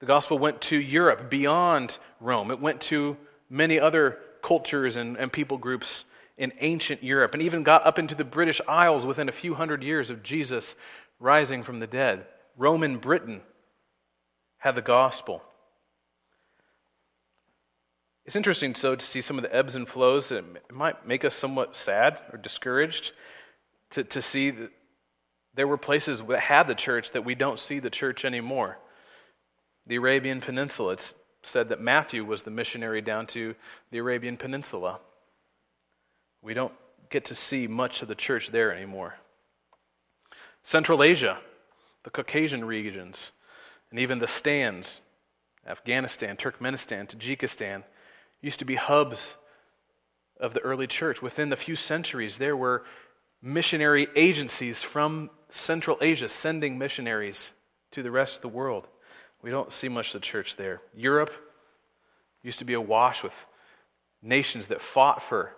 The 0.00 0.06
gospel 0.06 0.36
went 0.36 0.60
to 0.62 0.76
Europe 0.76 1.30
beyond 1.30 1.96
Rome. 2.20 2.50
It 2.50 2.58
went 2.58 2.80
to 2.80 3.16
many 3.48 3.78
other 3.78 4.18
cultures 4.42 4.96
and, 4.96 5.16
and 5.16 5.32
people 5.32 5.58
groups 5.58 6.06
in 6.36 6.52
ancient 6.58 7.04
Europe 7.04 7.34
and 7.34 7.42
even 7.44 7.62
got 7.62 7.86
up 7.86 8.00
into 8.00 8.16
the 8.16 8.24
British 8.24 8.60
Isles 8.66 9.06
within 9.06 9.28
a 9.28 9.32
few 9.32 9.54
hundred 9.54 9.84
years 9.84 10.10
of 10.10 10.24
Jesus 10.24 10.74
rising 11.20 11.62
from 11.62 11.78
the 11.78 11.86
dead. 11.86 12.26
Roman 12.56 12.98
Britain 12.98 13.42
had 14.56 14.74
the 14.74 14.82
gospel. 14.82 15.40
It's 18.28 18.36
interesting, 18.36 18.74
so, 18.74 18.94
to 18.94 19.06
see 19.06 19.22
some 19.22 19.38
of 19.38 19.42
the 19.42 19.56
ebbs 19.56 19.74
and 19.74 19.88
flows. 19.88 20.30
It 20.30 20.44
might 20.70 21.06
make 21.06 21.24
us 21.24 21.34
somewhat 21.34 21.74
sad 21.74 22.18
or 22.30 22.36
discouraged 22.36 23.12
to, 23.92 24.04
to 24.04 24.20
see 24.20 24.50
that 24.50 24.70
there 25.54 25.66
were 25.66 25.78
places 25.78 26.20
that 26.20 26.40
had 26.40 26.66
the 26.66 26.74
church 26.74 27.12
that 27.12 27.24
we 27.24 27.34
don't 27.34 27.58
see 27.58 27.78
the 27.78 27.88
church 27.88 28.26
anymore. 28.26 28.76
The 29.86 29.96
Arabian 29.96 30.42
Peninsula, 30.42 30.92
it's 30.92 31.14
said 31.42 31.70
that 31.70 31.80
Matthew 31.80 32.22
was 32.22 32.42
the 32.42 32.50
missionary 32.50 33.00
down 33.00 33.26
to 33.28 33.54
the 33.90 33.96
Arabian 33.96 34.36
Peninsula. 34.36 35.00
We 36.42 36.52
don't 36.52 36.74
get 37.08 37.24
to 37.24 37.34
see 37.34 37.66
much 37.66 38.02
of 38.02 38.08
the 38.08 38.14
church 38.14 38.50
there 38.50 38.74
anymore. 38.74 39.14
Central 40.62 41.02
Asia, 41.02 41.38
the 42.04 42.10
Caucasian 42.10 42.62
regions, 42.62 43.32
and 43.90 43.98
even 43.98 44.18
the 44.18 44.28
stands, 44.28 45.00
Afghanistan, 45.66 46.36
Turkmenistan, 46.36 47.08
Tajikistan, 47.08 47.84
used 48.40 48.58
to 48.58 48.64
be 48.64 48.76
hubs 48.76 49.34
of 50.40 50.54
the 50.54 50.60
early 50.60 50.86
church. 50.86 51.20
Within 51.20 51.50
the 51.50 51.56
few 51.56 51.76
centuries, 51.76 52.38
there 52.38 52.56
were 52.56 52.84
missionary 53.42 54.08
agencies 54.16 54.82
from 54.82 55.30
Central 55.50 55.98
Asia 56.00 56.28
sending 56.28 56.78
missionaries 56.78 57.52
to 57.92 58.02
the 58.02 58.10
rest 58.10 58.36
of 58.36 58.42
the 58.42 58.48
world. 58.48 58.86
We 59.42 59.50
don't 59.50 59.72
see 59.72 59.88
much 59.88 60.14
of 60.14 60.20
the 60.20 60.26
church 60.26 60.56
there. 60.56 60.80
Europe 60.94 61.32
used 62.42 62.58
to 62.58 62.64
be 62.64 62.74
awash 62.74 63.22
with 63.22 63.32
nations 64.22 64.66
that 64.66 64.82
fought 64.82 65.22
for 65.22 65.54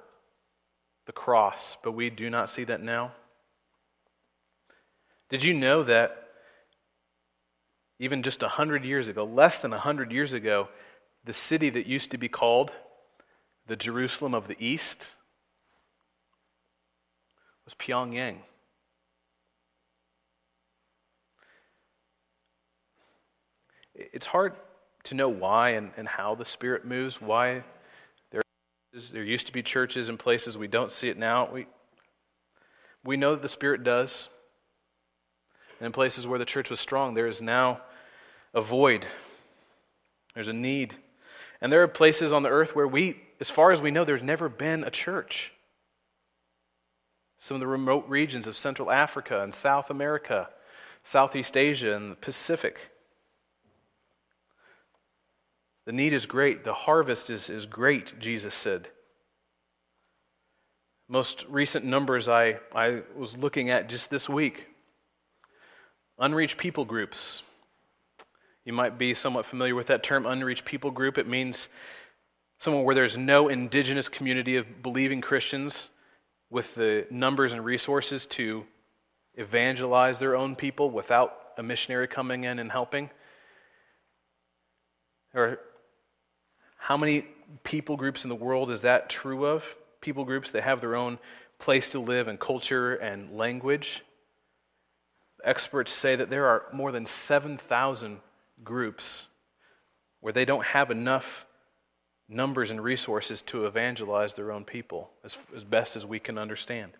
the 1.06 1.12
cross, 1.12 1.76
but 1.82 1.92
we 1.92 2.10
do 2.10 2.30
not 2.30 2.50
see 2.50 2.64
that 2.64 2.82
now. 2.82 3.12
Did 5.28 5.42
you 5.42 5.54
know 5.54 5.82
that 5.84 6.28
even 7.98 8.22
just 8.22 8.42
100 8.42 8.84
years 8.84 9.08
ago, 9.08 9.24
less 9.24 9.58
than 9.58 9.70
100 9.70 10.12
years 10.12 10.32
ago, 10.32 10.68
the 11.24 11.32
city 11.32 11.70
that 11.70 11.86
used 11.86 12.10
to 12.10 12.18
be 12.18 12.28
called 12.28 12.72
the 13.66 13.76
Jerusalem 13.76 14.34
of 14.34 14.48
the 14.48 14.56
East 14.58 15.10
was 17.64 17.74
Pyongyang. 17.74 18.38
It's 23.94 24.26
hard 24.26 24.54
to 25.04 25.14
know 25.14 25.28
why 25.28 25.70
and, 25.70 25.92
and 25.96 26.08
how 26.08 26.34
the 26.34 26.44
Spirit 26.44 26.84
moves, 26.84 27.20
why 27.20 27.62
there, 28.30 28.42
is, 28.92 29.10
there 29.10 29.22
used 29.22 29.46
to 29.46 29.52
be 29.52 29.62
churches 29.62 30.08
in 30.08 30.16
places 30.16 30.56
we 30.56 30.68
don't 30.68 30.90
see 30.90 31.08
it 31.08 31.18
now. 31.18 31.48
We, 31.52 31.66
we 33.04 33.16
know 33.16 33.34
that 33.34 33.42
the 33.42 33.48
Spirit 33.48 33.84
does. 33.84 34.28
And 35.78 35.86
in 35.86 35.92
places 35.92 36.26
where 36.26 36.38
the 36.38 36.44
church 36.44 36.70
was 36.70 36.80
strong, 36.80 37.14
there 37.14 37.26
is 37.26 37.40
now 37.40 37.80
a 38.52 38.60
void, 38.60 39.06
there's 40.34 40.48
a 40.48 40.52
need. 40.52 40.96
And 41.60 41.72
there 41.72 41.82
are 41.82 41.88
places 41.88 42.32
on 42.32 42.42
the 42.42 42.48
earth 42.48 42.74
where 42.74 42.88
we, 42.88 43.20
as 43.38 43.50
far 43.50 43.70
as 43.70 43.80
we 43.80 43.90
know, 43.90 44.04
there's 44.04 44.22
never 44.22 44.48
been 44.48 44.82
a 44.84 44.90
church. 44.90 45.52
Some 47.38 47.54
of 47.54 47.60
the 47.60 47.66
remote 47.66 48.08
regions 48.08 48.46
of 48.46 48.56
Central 48.56 48.90
Africa 48.90 49.42
and 49.42 49.54
South 49.54 49.90
America, 49.90 50.48
Southeast 51.04 51.56
Asia, 51.56 51.94
and 51.94 52.12
the 52.12 52.16
Pacific. 52.16 52.90
The 55.86 55.92
need 55.92 56.12
is 56.12 56.26
great. 56.26 56.64
The 56.64 56.74
harvest 56.74 57.30
is, 57.30 57.50
is 57.50 57.66
great, 57.66 58.18
Jesus 58.18 58.54
said. 58.54 58.88
Most 61.08 61.44
recent 61.48 61.84
numbers 61.84 62.28
I, 62.28 62.58
I 62.74 63.02
was 63.16 63.36
looking 63.36 63.70
at 63.70 63.88
just 63.88 64.10
this 64.10 64.28
week 64.28 64.66
unreached 66.18 66.58
people 66.58 66.84
groups 66.84 67.42
you 68.64 68.72
might 68.72 68.98
be 68.98 69.14
somewhat 69.14 69.46
familiar 69.46 69.74
with 69.74 69.86
that 69.88 70.02
term, 70.02 70.26
unreached 70.26 70.64
people 70.64 70.90
group. 70.90 71.18
It 71.18 71.26
means 71.26 71.68
somewhere 72.58 72.82
where 72.82 72.94
there's 72.94 73.16
no 73.16 73.48
indigenous 73.48 74.08
community 74.08 74.56
of 74.56 74.82
believing 74.82 75.20
Christians 75.20 75.88
with 76.50 76.74
the 76.74 77.06
numbers 77.10 77.52
and 77.52 77.64
resources 77.64 78.26
to 78.26 78.64
evangelize 79.34 80.18
their 80.18 80.36
own 80.36 80.56
people 80.56 80.90
without 80.90 81.36
a 81.56 81.62
missionary 81.62 82.06
coming 82.06 82.44
in 82.44 82.58
and 82.58 82.70
helping. 82.70 83.08
Or 85.32 85.58
how 86.76 86.96
many 86.96 87.26
people 87.64 87.96
groups 87.96 88.24
in 88.24 88.28
the 88.28 88.34
world 88.34 88.70
is 88.70 88.80
that 88.82 89.08
true 89.08 89.46
of? 89.46 89.64
People 90.00 90.24
groups 90.24 90.50
that 90.50 90.62
have 90.62 90.80
their 90.80 90.96
own 90.96 91.18
place 91.58 91.90
to 91.90 92.00
live 92.00 92.26
and 92.28 92.38
culture 92.38 92.94
and 92.94 93.36
language. 93.36 94.02
Experts 95.44 95.92
say 95.92 96.16
that 96.16 96.30
there 96.30 96.46
are 96.46 96.64
more 96.72 96.92
than 96.92 97.06
7,000 97.06 98.18
groups 98.64 99.26
where 100.20 100.32
they 100.32 100.44
don't 100.44 100.64
have 100.64 100.90
enough 100.90 101.46
numbers 102.28 102.70
and 102.70 102.82
resources 102.82 103.42
to 103.42 103.66
evangelize 103.66 104.34
their 104.34 104.52
own 104.52 104.64
people 104.64 105.10
as, 105.24 105.36
as 105.56 105.64
best 105.64 105.96
as 105.96 106.06
we 106.06 106.18
can 106.20 106.38
understand. 106.38 106.92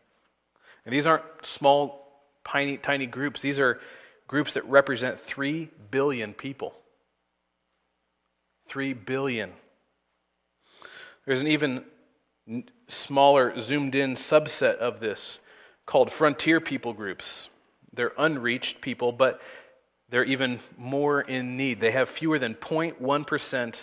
And 0.84 0.94
these 0.94 1.06
aren't 1.06 1.24
small, 1.42 2.06
tiny, 2.46 2.76
tiny 2.76 3.06
groups. 3.06 3.40
These 3.40 3.58
are 3.58 3.80
groups 4.26 4.54
that 4.54 4.64
represent 4.66 5.20
3 5.20 5.70
billion 5.90 6.34
people. 6.34 6.74
3 8.68 8.92
billion. 8.94 9.52
There's 11.26 11.40
an 11.40 11.48
even 11.48 11.84
smaller, 12.88 13.58
zoomed 13.60 13.94
in 13.94 14.14
subset 14.14 14.76
of 14.76 15.00
this 15.00 15.38
called 15.86 16.10
frontier 16.12 16.60
people 16.60 16.92
groups. 16.92 17.48
They're 17.92 18.12
unreached 18.16 18.80
people, 18.80 19.12
but 19.12 19.40
they're 20.10 20.24
even 20.24 20.58
more 20.76 21.20
in 21.20 21.56
need. 21.56 21.80
They 21.80 21.92
have 21.92 22.08
fewer 22.08 22.38
than 22.38 22.54
0.1% 22.54 23.82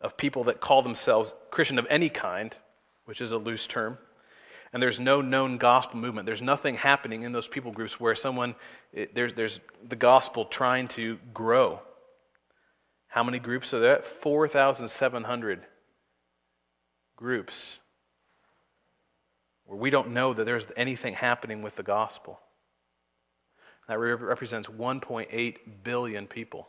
of 0.00 0.16
people 0.16 0.44
that 0.44 0.60
call 0.60 0.82
themselves 0.82 1.34
Christian 1.50 1.78
of 1.78 1.86
any 1.90 2.08
kind, 2.08 2.54
which 3.04 3.20
is 3.20 3.32
a 3.32 3.38
loose 3.38 3.66
term. 3.66 3.98
And 4.72 4.82
there's 4.82 5.00
no 5.00 5.20
known 5.20 5.58
gospel 5.58 5.98
movement. 5.98 6.26
There's 6.26 6.42
nothing 6.42 6.74
happening 6.74 7.22
in 7.22 7.32
those 7.32 7.48
people 7.48 7.72
groups 7.72 7.98
where 7.98 8.14
someone, 8.14 8.54
it, 8.92 9.14
there's, 9.14 9.34
there's 9.34 9.60
the 9.86 9.96
gospel 9.96 10.44
trying 10.44 10.88
to 10.88 11.18
grow. 11.32 11.80
How 13.08 13.24
many 13.24 13.38
groups 13.38 13.72
are 13.72 13.80
there? 13.80 14.02
4,700 14.20 15.62
groups 17.16 17.78
where 19.64 19.78
we 19.78 19.90
don't 19.90 20.10
know 20.10 20.32
that 20.32 20.44
there's 20.44 20.66
anything 20.76 21.14
happening 21.14 21.62
with 21.62 21.76
the 21.76 21.82
gospel. 21.82 22.38
That 23.88 23.98
represents 23.98 24.68
1.8 24.68 25.56
billion 25.82 26.26
people. 26.26 26.68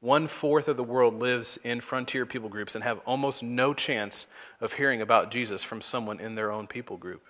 One 0.00 0.28
fourth 0.28 0.68
of 0.68 0.76
the 0.78 0.84
world 0.84 1.18
lives 1.18 1.58
in 1.62 1.80
frontier 1.80 2.24
people 2.24 2.48
groups 2.48 2.74
and 2.74 2.82
have 2.82 3.00
almost 3.04 3.42
no 3.42 3.74
chance 3.74 4.26
of 4.60 4.72
hearing 4.72 5.02
about 5.02 5.30
Jesus 5.30 5.62
from 5.62 5.82
someone 5.82 6.20
in 6.20 6.36
their 6.36 6.50
own 6.50 6.66
people 6.66 6.96
group. 6.96 7.22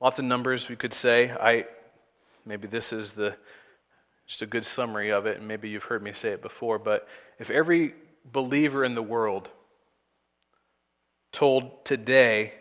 Lots 0.00 0.18
of 0.18 0.24
numbers 0.24 0.68
we 0.68 0.76
could 0.76 0.92
say. 0.92 1.30
I 1.30 1.66
maybe 2.44 2.66
this 2.66 2.92
is 2.92 3.12
the 3.12 3.36
just 4.26 4.42
a 4.42 4.46
good 4.46 4.66
summary 4.66 5.12
of 5.12 5.26
it, 5.26 5.38
and 5.38 5.46
maybe 5.46 5.68
you've 5.68 5.84
heard 5.84 6.02
me 6.02 6.12
say 6.12 6.30
it 6.30 6.42
before, 6.42 6.78
but 6.78 7.06
if 7.38 7.50
every 7.50 7.94
believer 8.24 8.84
in 8.84 8.94
the 8.94 9.02
world 9.02 9.50
told 11.34 11.84
today 11.84 12.54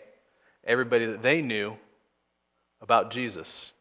everybody 0.65 1.05
that 1.05 1.21
they 1.21 1.41
knew 1.41 1.75
about 2.81 3.11
Jesus. 3.11 3.71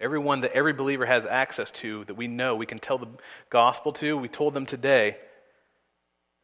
Everyone 0.00 0.40
that 0.42 0.52
every 0.52 0.72
believer 0.72 1.04
has 1.04 1.26
access 1.26 1.70
to, 1.72 2.04
that 2.04 2.14
we 2.14 2.28
know, 2.28 2.54
we 2.54 2.66
can 2.66 2.78
tell 2.78 2.98
the 2.98 3.08
gospel 3.50 3.92
to, 3.94 4.16
we 4.16 4.28
told 4.28 4.54
them 4.54 4.64
today 4.64 5.16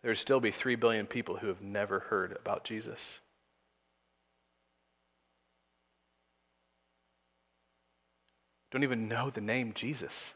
there'd 0.03 0.19
still 0.19 0.41
be 0.41 0.51
3 0.51 0.75
billion 0.75 1.07
people 1.07 1.37
who 1.37 1.47
have 1.47 1.63
never 1.63 2.01
heard 2.01 2.37
about 2.39 2.65
Jesus. 2.65 3.21
Don't 8.71 8.83
even 8.83 9.09
know 9.09 9.31
the 9.31 9.41
name 9.41 9.73
Jesus. 9.73 10.35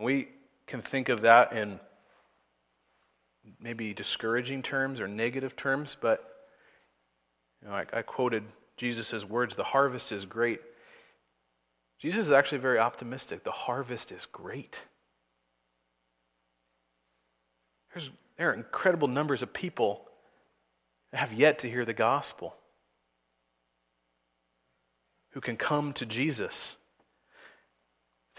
And 0.00 0.06
we 0.06 0.28
can 0.66 0.80
think 0.80 1.10
of 1.10 1.20
that 1.20 1.52
in 1.52 1.78
maybe 3.60 3.92
discouraging 3.92 4.62
terms 4.62 4.98
or 4.98 5.06
negative 5.06 5.56
terms, 5.56 5.94
but 6.00 6.24
you 7.60 7.68
know, 7.68 7.74
I, 7.74 7.84
I 7.92 8.00
quoted 8.00 8.44
Jesus' 8.78 9.26
words 9.26 9.54
the 9.54 9.62
harvest 9.62 10.10
is 10.10 10.24
great. 10.24 10.62
Jesus 11.98 12.24
is 12.24 12.32
actually 12.32 12.58
very 12.62 12.78
optimistic. 12.78 13.44
The 13.44 13.50
harvest 13.50 14.10
is 14.10 14.26
great. 14.32 14.78
There's, 17.92 18.08
there 18.38 18.48
are 18.48 18.54
incredible 18.54 19.06
numbers 19.06 19.42
of 19.42 19.52
people 19.52 20.06
that 21.12 21.18
have 21.18 21.34
yet 21.34 21.58
to 21.58 21.68
hear 21.68 21.84
the 21.84 21.92
gospel, 21.92 22.54
who 25.32 25.42
can 25.42 25.58
come 25.58 25.92
to 25.92 26.06
Jesus. 26.06 26.78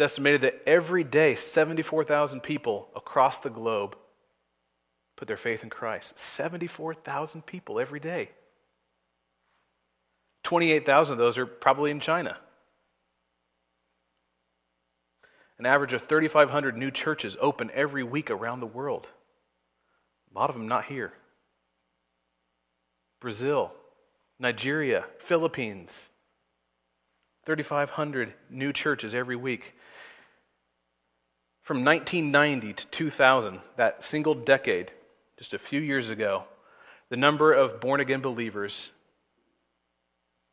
It's 0.01 0.13
estimated 0.13 0.41
that 0.41 0.63
every 0.65 1.03
day, 1.03 1.35
74,000 1.35 2.41
people 2.41 2.87
across 2.95 3.37
the 3.37 3.51
globe 3.51 3.95
put 5.15 5.27
their 5.27 5.37
faith 5.37 5.61
in 5.61 5.69
Christ. 5.69 6.17
74,000 6.17 7.45
people 7.45 7.79
every 7.79 7.99
day. 7.99 8.31
28,000 10.41 11.13
of 11.13 11.19
those 11.19 11.37
are 11.37 11.45
probably 11.45 11.91
in 11.91 11.99
China. 11.99 12.35
An 15.59 15.67
average 15.67 15.93
of 15.93 16.01
3,500 16.01 16.75
new 16.75 16.89
churches 16.89 17.37
open 17.39 17.69
every 17.71 18.01
week 18.01 18.31
around 18.31 18.59
the 18.59 18.65
world. 18.65 19.07
A 20.33 20.39
lot 20.39 20.49
of 20.49 20.55
them 20.55 20.67
not 20.67 20.85
here. 20.85 21.13
Brazil, 23.19 23.71
Nigeria, 24.39 25.05
Philippines. 25.19 26.09
3,500 27.45 28.33
new 28.49 28.73
churches 28.73 29.13
every 29.13 29.35
week. 29.35 29.75
From 31.63 31.85
1990 31.85 32.73
to 32.73 32.87
2000, 32.87 33.59
that 33.77 34.03
single 34.03 34.33
decade, 34.33 34.91
just 35.37 35.53
a 35.53 35.59
few 35.59 35.79
years 35.79 36.09
ago, 36.09 36.45
the 37.09 37.17
number 37.17 37.53
of 37.53 37.79
born 37.79 37.99
again 37.99 38.21
believers 38.21 38.91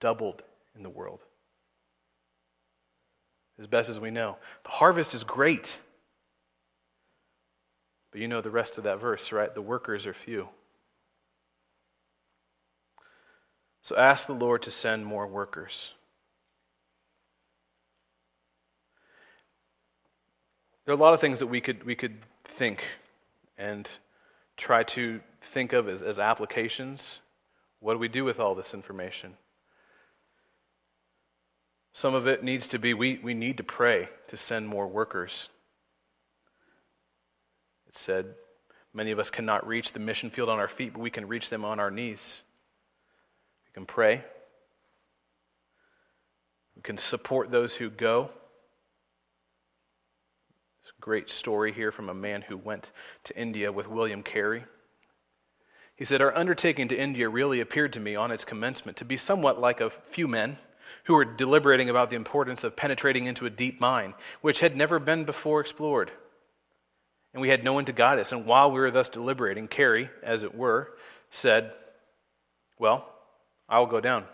doubled 0.01 0.43
in 0.77 0.83
the 0.83 0.91
world 0.91 1.21
as 3.59 3.67
best 3.67 3.89
as 3.89 3.99
we 3.99 4.11
know. 4.11 4.37
The 4.65 4.71
harvest 4.71 5.15
is 5.15 5.25
great. 5.25 5.79
But 8.13 8.21
you 8.21 8.29
know 8.29 8.41
the 8.41 8.51
rest 8.51 8.79
of 8.79 8.85
that 8.85 9.01
verse, 9.01 9.33
right? 9.33 9.53
The 9.53 9.63
workers 9.63 10.07
are 10.07 10.15
few. 10.15 10.49
So 13.83 13.97
ask 13.97 14.27
the 14.27 14.33
Lord 14.33 14.63
to 14.63 14.71
send 14.71 15.07
more 15.07 15.27
workers. 15.27 15.93
There 20.89 20.95
are 20.95 20.99
a 20.99 21.03
lot 21.03 21.13
of 21.13 21.21
things 21.21 21.41
that 21.41 21.49
we 21.49 21.61
could, 21.61 21.85
we 21.85 21.95
could 21.95 22.17
think 22.47 22.83
and 23.59 23.87
try 24.57 24.85
to 24.85 25.21
think 25.53 25.75
of 25.75 25.87
as, 25.87 26.01
as 26.01 26.19
applications. 26.19 27.19
What 27.81 27.93
do 27.93 27.99
we 27.99 28.09
do 28.09 28.25
with 28.25 28.41
all 28.41 28.55
this 28.55 28.73
information? 28.73 29.35
Some 31.93 32.15
of 32.15 32.27
it 32.27 32.43
needs 32.43 32.69
to 32.69 32.79
be 32.79 32.95
we, 32.95 33.21
we 33.23 33.35
need 33.35 33.59
to 33.59 33.63
pray 33.63 34.09
to 34.29 34.39
send 34.39 34.67
more 34.67 34.87
workers. 34.87 35.51
It 37.87 37.95
said, 37.95 38.29
many 38.95 39.11
of 39.11 39.19
us 39.19 39.29
cannot 39.29 39.67
reach 39.67 39.93
the 39.93 40.01
mission 40.01 40.31
field 40.31 40.49
on 40.49 40.59
our 40.59 40.69
feet, 40.69 40.95
but 40.95 41.01
we 41.01 41.11
can 41.11 41.29
reach 41.29 41.51
them 41.51 41.67
on 41.67 41.79
our 41.79 41.91
knees. 41.91 42.41
We 43.67 43.75
can 43.75 43.85
pray. 43.85 44.25
We 46.77 46.81
can 46.81 46.97
support 46.97 47.51
those 47.51 47.75
who 47.75 47.91
go. 47.91 48.31
It's 50.89 50.97
a 50.99 51.03
great 51.03 51.29
story 51.29 51.71
here 51.71 51.93
from 51.93 52.09
a 52.09 52.15
man 52.15 52.41
who 52.41 52.57
went 52.57 52.93
to 53.25 53.37
India 53.37 53.71
with 53.71 53.87
William 53.89 54.23
Carey. 54.23 54.65
He 55.95 56.07
said, 56.07 56.23
Our 56.23 56.35
undertaking 56.35 56.89
to 56.89 56.99
India 56.99 57.29
really 57.29 57.61
appeared 57.61 57.93
to 57.93 58.01
me 58.01 58.17
on 58.17 58.31
its 58.31 58.47
commencement 58.47 58.97
to 58.97 59.05
be 59.05 59.19
somewhat 59.19 59.61
like 59.61 59.83
a 59.83 59.91
few 59.91 60.27
men 60.27 60.57
who 61.05 61.13
were 61.13 61.27
deliberating 61.27 61.91
about 61.91 62.09
the 62.09 62.17
importance 62.17 62.65
of 62.65 62.75
penetrating 62.75 63.27
into 63.27 63.45
a 63.45 63.51
deep 63.51 63.79
mine, 63.79 64.15
which 64.41 64.61
had 64.61 64.77
never 64.77 64.99
been 64.99 65.27
before 65.27 65.61
explored. 65.61 66.11
And 67.35 67.43
we 67.43 67.51
had 67.51 67.65
no 67.65 67.75
one 67.75 67.85
to 67.85 67.93
guide 67.93 68.19
us. 68.19 68.33
And 68.33 68.47
while 68.47 68.71
we 68.73 68.81
were 68.81 68.91
thus 68.91 69.11
deliberating, 69.11 69.69
Carey, 69.69 70.09
as 70.23 70.43
it 70.43 70.55
were, 70.55 70.97
said, 71.31 71.71
Well, 72.79 73.07
I 73.69 73.79
will 73.79 73.87
go 73.87 74.01
down 74.01 74.25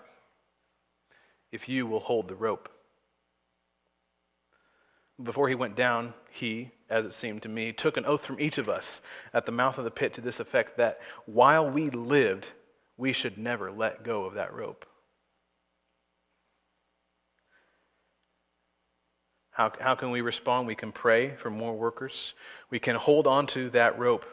if 1.50 1.68
you 1.68 1.88
will 1.88 1.98
hold 1.98 2.28
the 2.28 2.36
rope. 2.36 2.68
Before 5.22 5.48
he 5.48 5.54
went 5.54 5.76
down, 5.76 6.12
he, 6.30 6.70
as 6.90 7.06
it 7.06 7.12
seemed 7.12 7.42
to 7.42 7.48
me, 7.48 7.72
took 7.72 7.96
an 7.96 8.04
oath 8.04 8.24
from 8.24 8.40
each 8.40 8.58
of 8.58 8.68
us 8.68 9.00
at 9.32 9.46
the 9.46 9.52
mouth 9.52 9.78
of 9.78 9.84
the 9.84 9.90
pit 9.90 10.12
to 10.14 10.20
this 10.20 10.40
effect 10.40 10.76
that 10.76 11.00
while 11.26 11.70
we 11.70 11.90
lived, 11.90 12.46
we 12.96 13.12
should 13.12 13.38
never 13.38 13.70
let 13.70 14.02
go 14.02 14.24
of 14.24 14.34
that 14.34 14.52
rope. 14.52 14.84
How, 19.52 19.70
how 19.78 19.94
can 19.94 20.10
we 20.10 20.20
respond? 20.20 20.66
We 20.66 20.74
can 20.74 20.90
pray 20.90 21.36
for 21.36 21.48
more 21.48 21.74
workers. 21.74 22.34
We 22.70 22.80
can 22.80 22.96
hold 22.96 23.28
on 23.28 23.46
to 23.48 23.70
that 23.70 23.96
rope. 23.96 24.24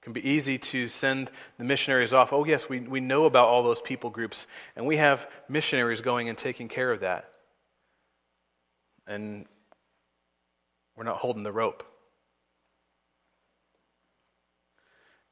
It 0.00 0.02
can 0.02 0.12
be 0.12 0.28
easy 0.28 0.58
to 0.58 0.88
send 0.88 1.30
the 1.58 1.64
missionaries 1.64 2.12
off. 2.12 2.32
Oh, 2.32 2.44
yes, 2.44 2.68
we, 2.68 2.80
we 2.80 2.98
know 2.98 3.26
about 3.26 3.46
all 3.46 3.62
those 3.62 3.80
people 3.80 4.10
groups, 4.10 4.48
and 4.74 4.84
we 4.84 4.96
have 4.96 5.28
missionaries 5.48 6.00
going 6.00 6.28
and 6.28 6.36
taking 6.36 6.66
care 6.66 6.90
of 6.90 6.98
that. 7.00 7.31
And 9.06 9.46
we're 10.96 11.04
not 11.04 11.18
holding 11.18 11.42
the 11.42 11.52
rope. 11.52 11.82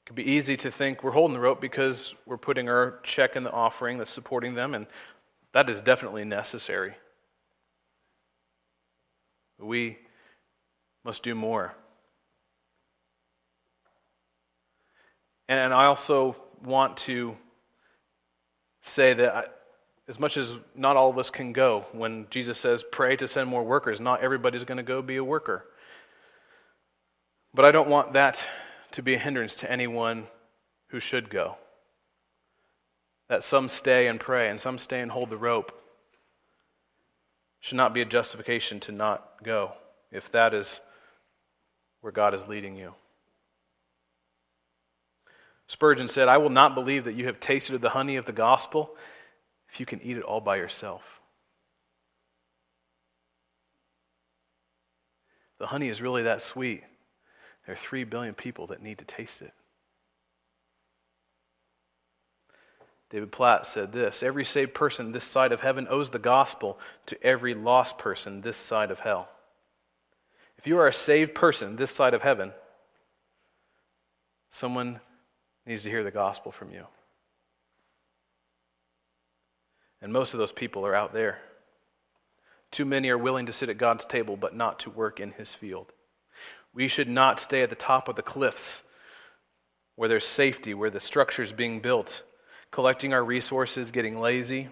It 0.03 0.07
can 0.07 0.17
be 0.17 0.25
easy 0.25 0.57
to 0.59 0.71
think 0.71 1.05
we're 1.05 1.13
holding 1.13 1.35
the 1.35 1.41
rope 1.41 1.61
because 1.61 2.15
we're 2.27 2.37
putting 2.37 2.69
our 2.69 3.01
check 3.03 3.37
in 3.37 3.45
the 3.45 3.53
offering 3.53 3.99
that's 3.99 4.11
supporting 4.11 4.55
them, 4.55 4.75
and 4.75 4.87
that 5.53 5.71
is 5.71 5.81
definitely 5.81 6.25
necessary. 6.25 6.95
We 9.59 9.99
must 11.05 11.23
do 11.23 11.35
more. 11.35 11.75
And 15.49 15.75
I 15.75 15.87
also 15.87 16.37
want 16.65 16.97
to 16.99 17.37
say 18.83 19.15
that 19.15 19.60
as 20.11 20.19
much 20.19 20.37
as 20.37 20.57
not 20.75 20.97
all 20.97 21.09
of 21.09 21.19
us 21.19 21.31
can 21.31 21.53
go, 21.53 21.87
when 21.93 22.27
Jesus 22.31 22.59
says, 22.59 22.85
pray 22.91 23.15
to 23.15 23.29
send 23.29 23.49
more 23.49 23.63
workers, 23.63 24.01
not 24.01 24.25
everybody's 24.25 24.65
going 24.65 24.77
to 24.77 24.83
go 24.83 25.01
be 25.01 25.15
a 25.15 25.23
worker. 25.23 25.67
But 27.55 27.65
I 27.65 27.71
don't 27.71 27.89
want 27.89 28.15
that 28.15 28.45
to 28.91 29.03
be 29.03 29.15
a 29.15 29.19
hindrance 29.21 29.55
to 29.57 29.71
anyone 29.71 30.27
who 30.89 30.99
should 30.99 31.31
go 31.31 31.57
that 33.29 33.45
some 33.45 33.69
stay 33.69 34.09
and 34.09 34.19
pray 34.19 34.51
and 34.51 34.59
some 34.59 34.77
stay 34.77 35.01
and 35.01 35.13
hold 35.13 35.31
the 35.31 35.37
rope 35.37 35.71
should 37.61 37.77
not 37.77 37.95
be 37.95 38.01
a 38.01 38.05
justification 38.05 38.81
to 38.81 38.91
not 38.91 39.45
go 39.45 39.71
if 40.11 40.33
that 40.33 40.53
is 40.53 40.81
where 42.01 42.11
God 42.11 42.35
is 42.35 42.49
leading 42.49 42.75
you. 42.75 42.95
Spurgeon 45.69 46.09
said, 46.09 46.27
I 46.27 46.39
will 46.39 46.51
not 46.51 46.75
believe 46.75 47.05
that 47.05 47.15
you 47.15 47.27
have 47.27 47.39
tasted 47.39 47.77
of 47.77 47.81
the 47.81 47.91
honey 47.91 48.17
of 48.17 48.27
the 48.27 48.33
gospel 48.33 48.97
if 49.73 49.81
you 49.81 49.87
can 49.87 50.01
eat 50.03 50.17
it 50.17 50.23
all 50.23 50.41
by 50.41 50.57
yourself. 50.57 51.03
The 55.59 55.67
honey 55.67 55.89
is 55.89 56.01
really 56.01 56.23
that 56.23 56.43
sweet. 56.43 56.83
There 57.67 57.75
are 57.75 57.79
three 57.79 58.05
billion 58.05 58.35
people 58.35 58.67
that 58.69 58.83
need 58.83 58.99
to 58.99 59.05
taste 59.05 59.43
it. 59.43 59.53
David 63.11 63.33
Platt 63.33 63.67
said 63.67 63.93
this 63.93 64.23
Every 64.23 64.45
saved 64.45 64.73
person 64.73 65.13
this 65.13 65.25
side 65.25 65.53
of 65.53 65.61
heaven 65.61 65.87
owes 65.91 66.11
the 66.11 66.19
gospel 66.19 66.79
to 67.07 67.23
every 67.23 67.55
lost 67.55 67.99
person 67.99 68.41
this 68.41 68.57
side 68.57 68.91
of 68.91 69.01
hell. 69.01 69.29
If 70.57 70.67
you 70.67 70.79
are 70.79 70.89
a 70.89 70.93
saved 70.93 71.35
person 71.35 71.77
this 71.77 71.91
side 71.91 72.15
of 72.15 72.23
heaven, 72.23 72.53
someone 74.51 75.01
needs 75.67 75.83
to 75.83 75.91
hear 75.91 76.05
the 76.05 76.11
gospel 76.11 76.53
from 76.53 76.73
you. 76.73 76.87
And 80.03 80.13
most 80.13 80.35
of 80.35 80.39
those 80.39 80.53
people 80.53 80.87
are 80.87 80.95
out 80.95 81.13
there. 81.13 81.39
Too 82.71 82.85
many 82.85 83.09
are 83.11 83.19
willing 83.19 83.47
to 83.47 83.53
sit 83.53 83.69
at 83.69 83.79
God's 83.79 84.05
table, 84.05 84.37
but 84.37 84.55
not 84.55 84.79
to 84.81 84.91
work 84.91 85.21
in 85.21 85.33
his 85.33 85.55
field. 85.55 85.93
We 86.73 86.89
should 86.89 87.09
not 87.09 87.41
stay 87.41 87.63
at 87.63 87.71
the 87.71 87.77
top 87.77 88.09
of 88.09 88.17
the 88.17 88.23
cliffs 88.23 88.83
where 89.97 90.09
there's 90.09 90.27
safety, 90.27 90.73
where 90.73 90.91
the 90.91 91.01
structure 91.01 91.43
is 91.43 91.53
being 91.53 91.81
built 91.81 92.23
collecting 92.71 93.13
our 93.13 93.25
resources, 93.25 93.91
getting 93.91 94.19
lazy, 94.19 94.69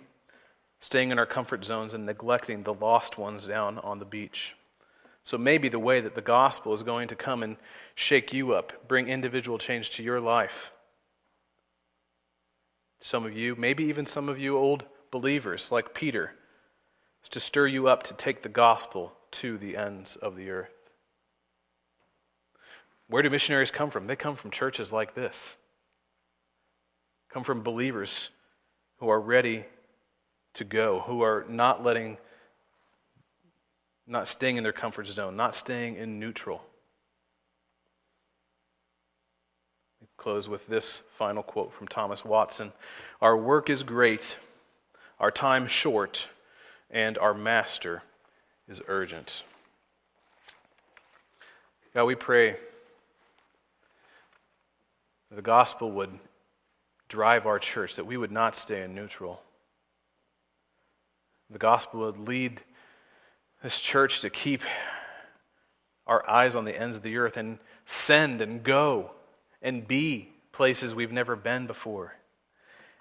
staying 0.81 1.11
in 1.11 1.19
our 1.19 1.27
comfort 1.27 1.65
zones 1.65 1.95
and 1.95 2.07
neglecting 2.07 2.63
the 2.63 2.75
lost 2.75 3.19
ones 3.19 3.45
down 3.45 3.79
on 3.79 3.99
the 3.99 4.05
beach. 4.05 4.55
So 5.25 5.37
maybe 5.37 5.69
the 5.69 5.79
way 5.79 6.01
that 6.01 6.15
the 6.15 6.23
gospel 6.23 6.73
is 6.73 6.83
going 6.83 7.09
to 7.09 7.17
come 7.17 7.43
and 7.43 7.57
shake 7.95 8.33
you 8.33 8.55
up, 8.55 8.89
bring 8.89 9.09
individual 9.09 9.59
change 9.59 9.91
to 9.91 10.03
your 10.03 10.21
life. 10.21 10.71
Some 13.01 13.27
of 13.27 13.37
you, 13.37 13.55
maybe 13.57 13.85
even 13.85 14.07
some 14.07 14.29
of 14.29 14.39
you 14.39 14.57
old 14.57 14.85
believers 15.11 15.71
like 15.71 15.95
Peter, 15.95 16.33
is 17.23 17.29
to 17.31 17.41
stir 17.41 17.67
you 17.67 17.89
up 17.89 18.03
to 18.05 18.15
take 18.15 18.43
the 18.43 18.49
gospel 18.49 19.13
to 19.31 19.59
the 19.59 19.77
ends 19.77 20.17
of 20.17 20.37
the 20.37 20.51
earth. 20.51 20.71
Where 23.09 23.23
do 23.23 23.31
missionaries 23.31 23.71
come 23.71 23.91
from? 23.91 24.07
They 24.07 24.17
come 24.17 24.37
from 24.37 24.51
churches 24.51 24.93
like 24.93 25.15
this. 25.15 25.57
Come 27.31 27.45
from 27.45 27.63
believers 27.63 28.31
who 28.99 29.09
are 29.09 29.21
ready 29.21 29.65
to 30.55 30.65
go, 30.65 31.01
who 31.01 31.23
are 31.23 31.45
not 31.49 31.85
letting, 31.85 32.19
not 34.07 34.29
staying 34.29 34.57
in 34.57 34.63
their 34.63 34.73
comfort 34.73 35.07
zone, 35.07 35.37
not 35.37 35.55
staying 35.55 35.97
in 35.97 36.19
neutral. 36.19 36.63
Close 40.17 40.49
with 40.49 40.67
this 40.67 41.03
final 41.17 41.45
quote 41.45 41.73
from 41.73 41.87
Thomas 41.87 42.25
Watson 42.25 42.73
Our 43.21 43.37
work 43.37 43.71
is 43.71 43.85
great, 43.85 44.37
our 45.21 45.31
time 45.31 45.67
short, 45.67 46.29
and 46.91 47.19
our 47.19 47.35
master 47.35 48.03
is 48.69 48.81
urgent. 48.89 49.43
God, 51.95 52.05
we 52.05 52.15
pray 52.15 52.57
that 55.31 55.37
the 55.37 55.43
gospel 55.43 55.91
would 55.93 56.19
drive 57.09 57.47
our 57.47 57.59
church, 57.59 57.97
that 57.97 58.07
we 58.07 58.17
would 58.17 58.33
not 58.33 58.57
stay 58.57 58.83
in 58.83 58.95
neutral. 58.95 59.41
The 61.51 61.59
gospel 61.59 62.01
would 62.01 62.19
lead 62.19 62.63
this 63.63 63.81
church 63.81 64.21
to 64.21 64.31
keep 64.31 64.63
our 66.07 66.29
eyes 66.29 66.55
on 66.55 66.65
the 66.65 66.79
ends 66.79 66.97
of 66.97 67.03
the 67.03 67.17
earth 67.17 67.37
and 67.37 67.59
send 67.87 68.41
and 68.41 68.63
go 68.63 69.11
and 69.61 69.87
be 69.87 70.29
places 70.53 70.95
we've 70.95 71.13
never 71.13 71.37
been 71.37 71.67
before. 71.67 72.15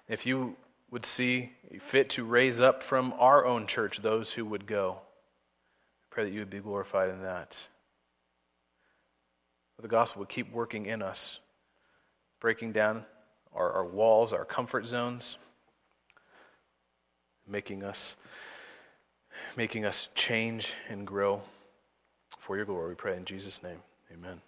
If 0.08 0.26
you 0.26 0.56
would 0.90 1.04
see 1.04 1.52
fit 1.80 2.10
to 2.10 2.24
raise 2.24 2.60
up 2.60 2.82
from 2.82 3.12
our 3.18 3.44
own 3.44 3.66
church 3.66 4.00
those 4.00 4.32
who 4.32 4.44
would 4.44 4.66
go, 4.66 4.98
I 5.00 6.06
pray 6.10 6.24
that 6.24 6.32
you 6.32 6.40
would 6.40 6.50
be 6.50 6.60
glorified 6.60 7.10
in 7.10 7.22
that. 7.22 7.56
The 9.80 9.88
gospel 9.88 10.20
would 10.20 10.28
keep 10.28 10.52
working 10.52 10.86
in 10.86 11.02
us 11.02 11.38
breaking 12.40 12.72
down 12.72 13.04
our, 13.54 13.72
our 13.72 13.84
walls, 13.84 14.32
our 14.32 14.44
comfort 14.44 14.86
zones, 14.86 15.36
making 17.46 17.82
us, 17.82 18.16
making 19.56 19.84
us 19.84 20.08
change 20.14 20.72
and 20.88 21.06
grow 21.06 21.42
for 22.38 22.56
your 22.56 22.66
glory. 22.66 22.90
We 22.90 22.94
pray 22.94 23.16
in 23.16 23.24
Jesus' 23.24 23.62
name. 23.62 23.78
Amen. 24.12 24.40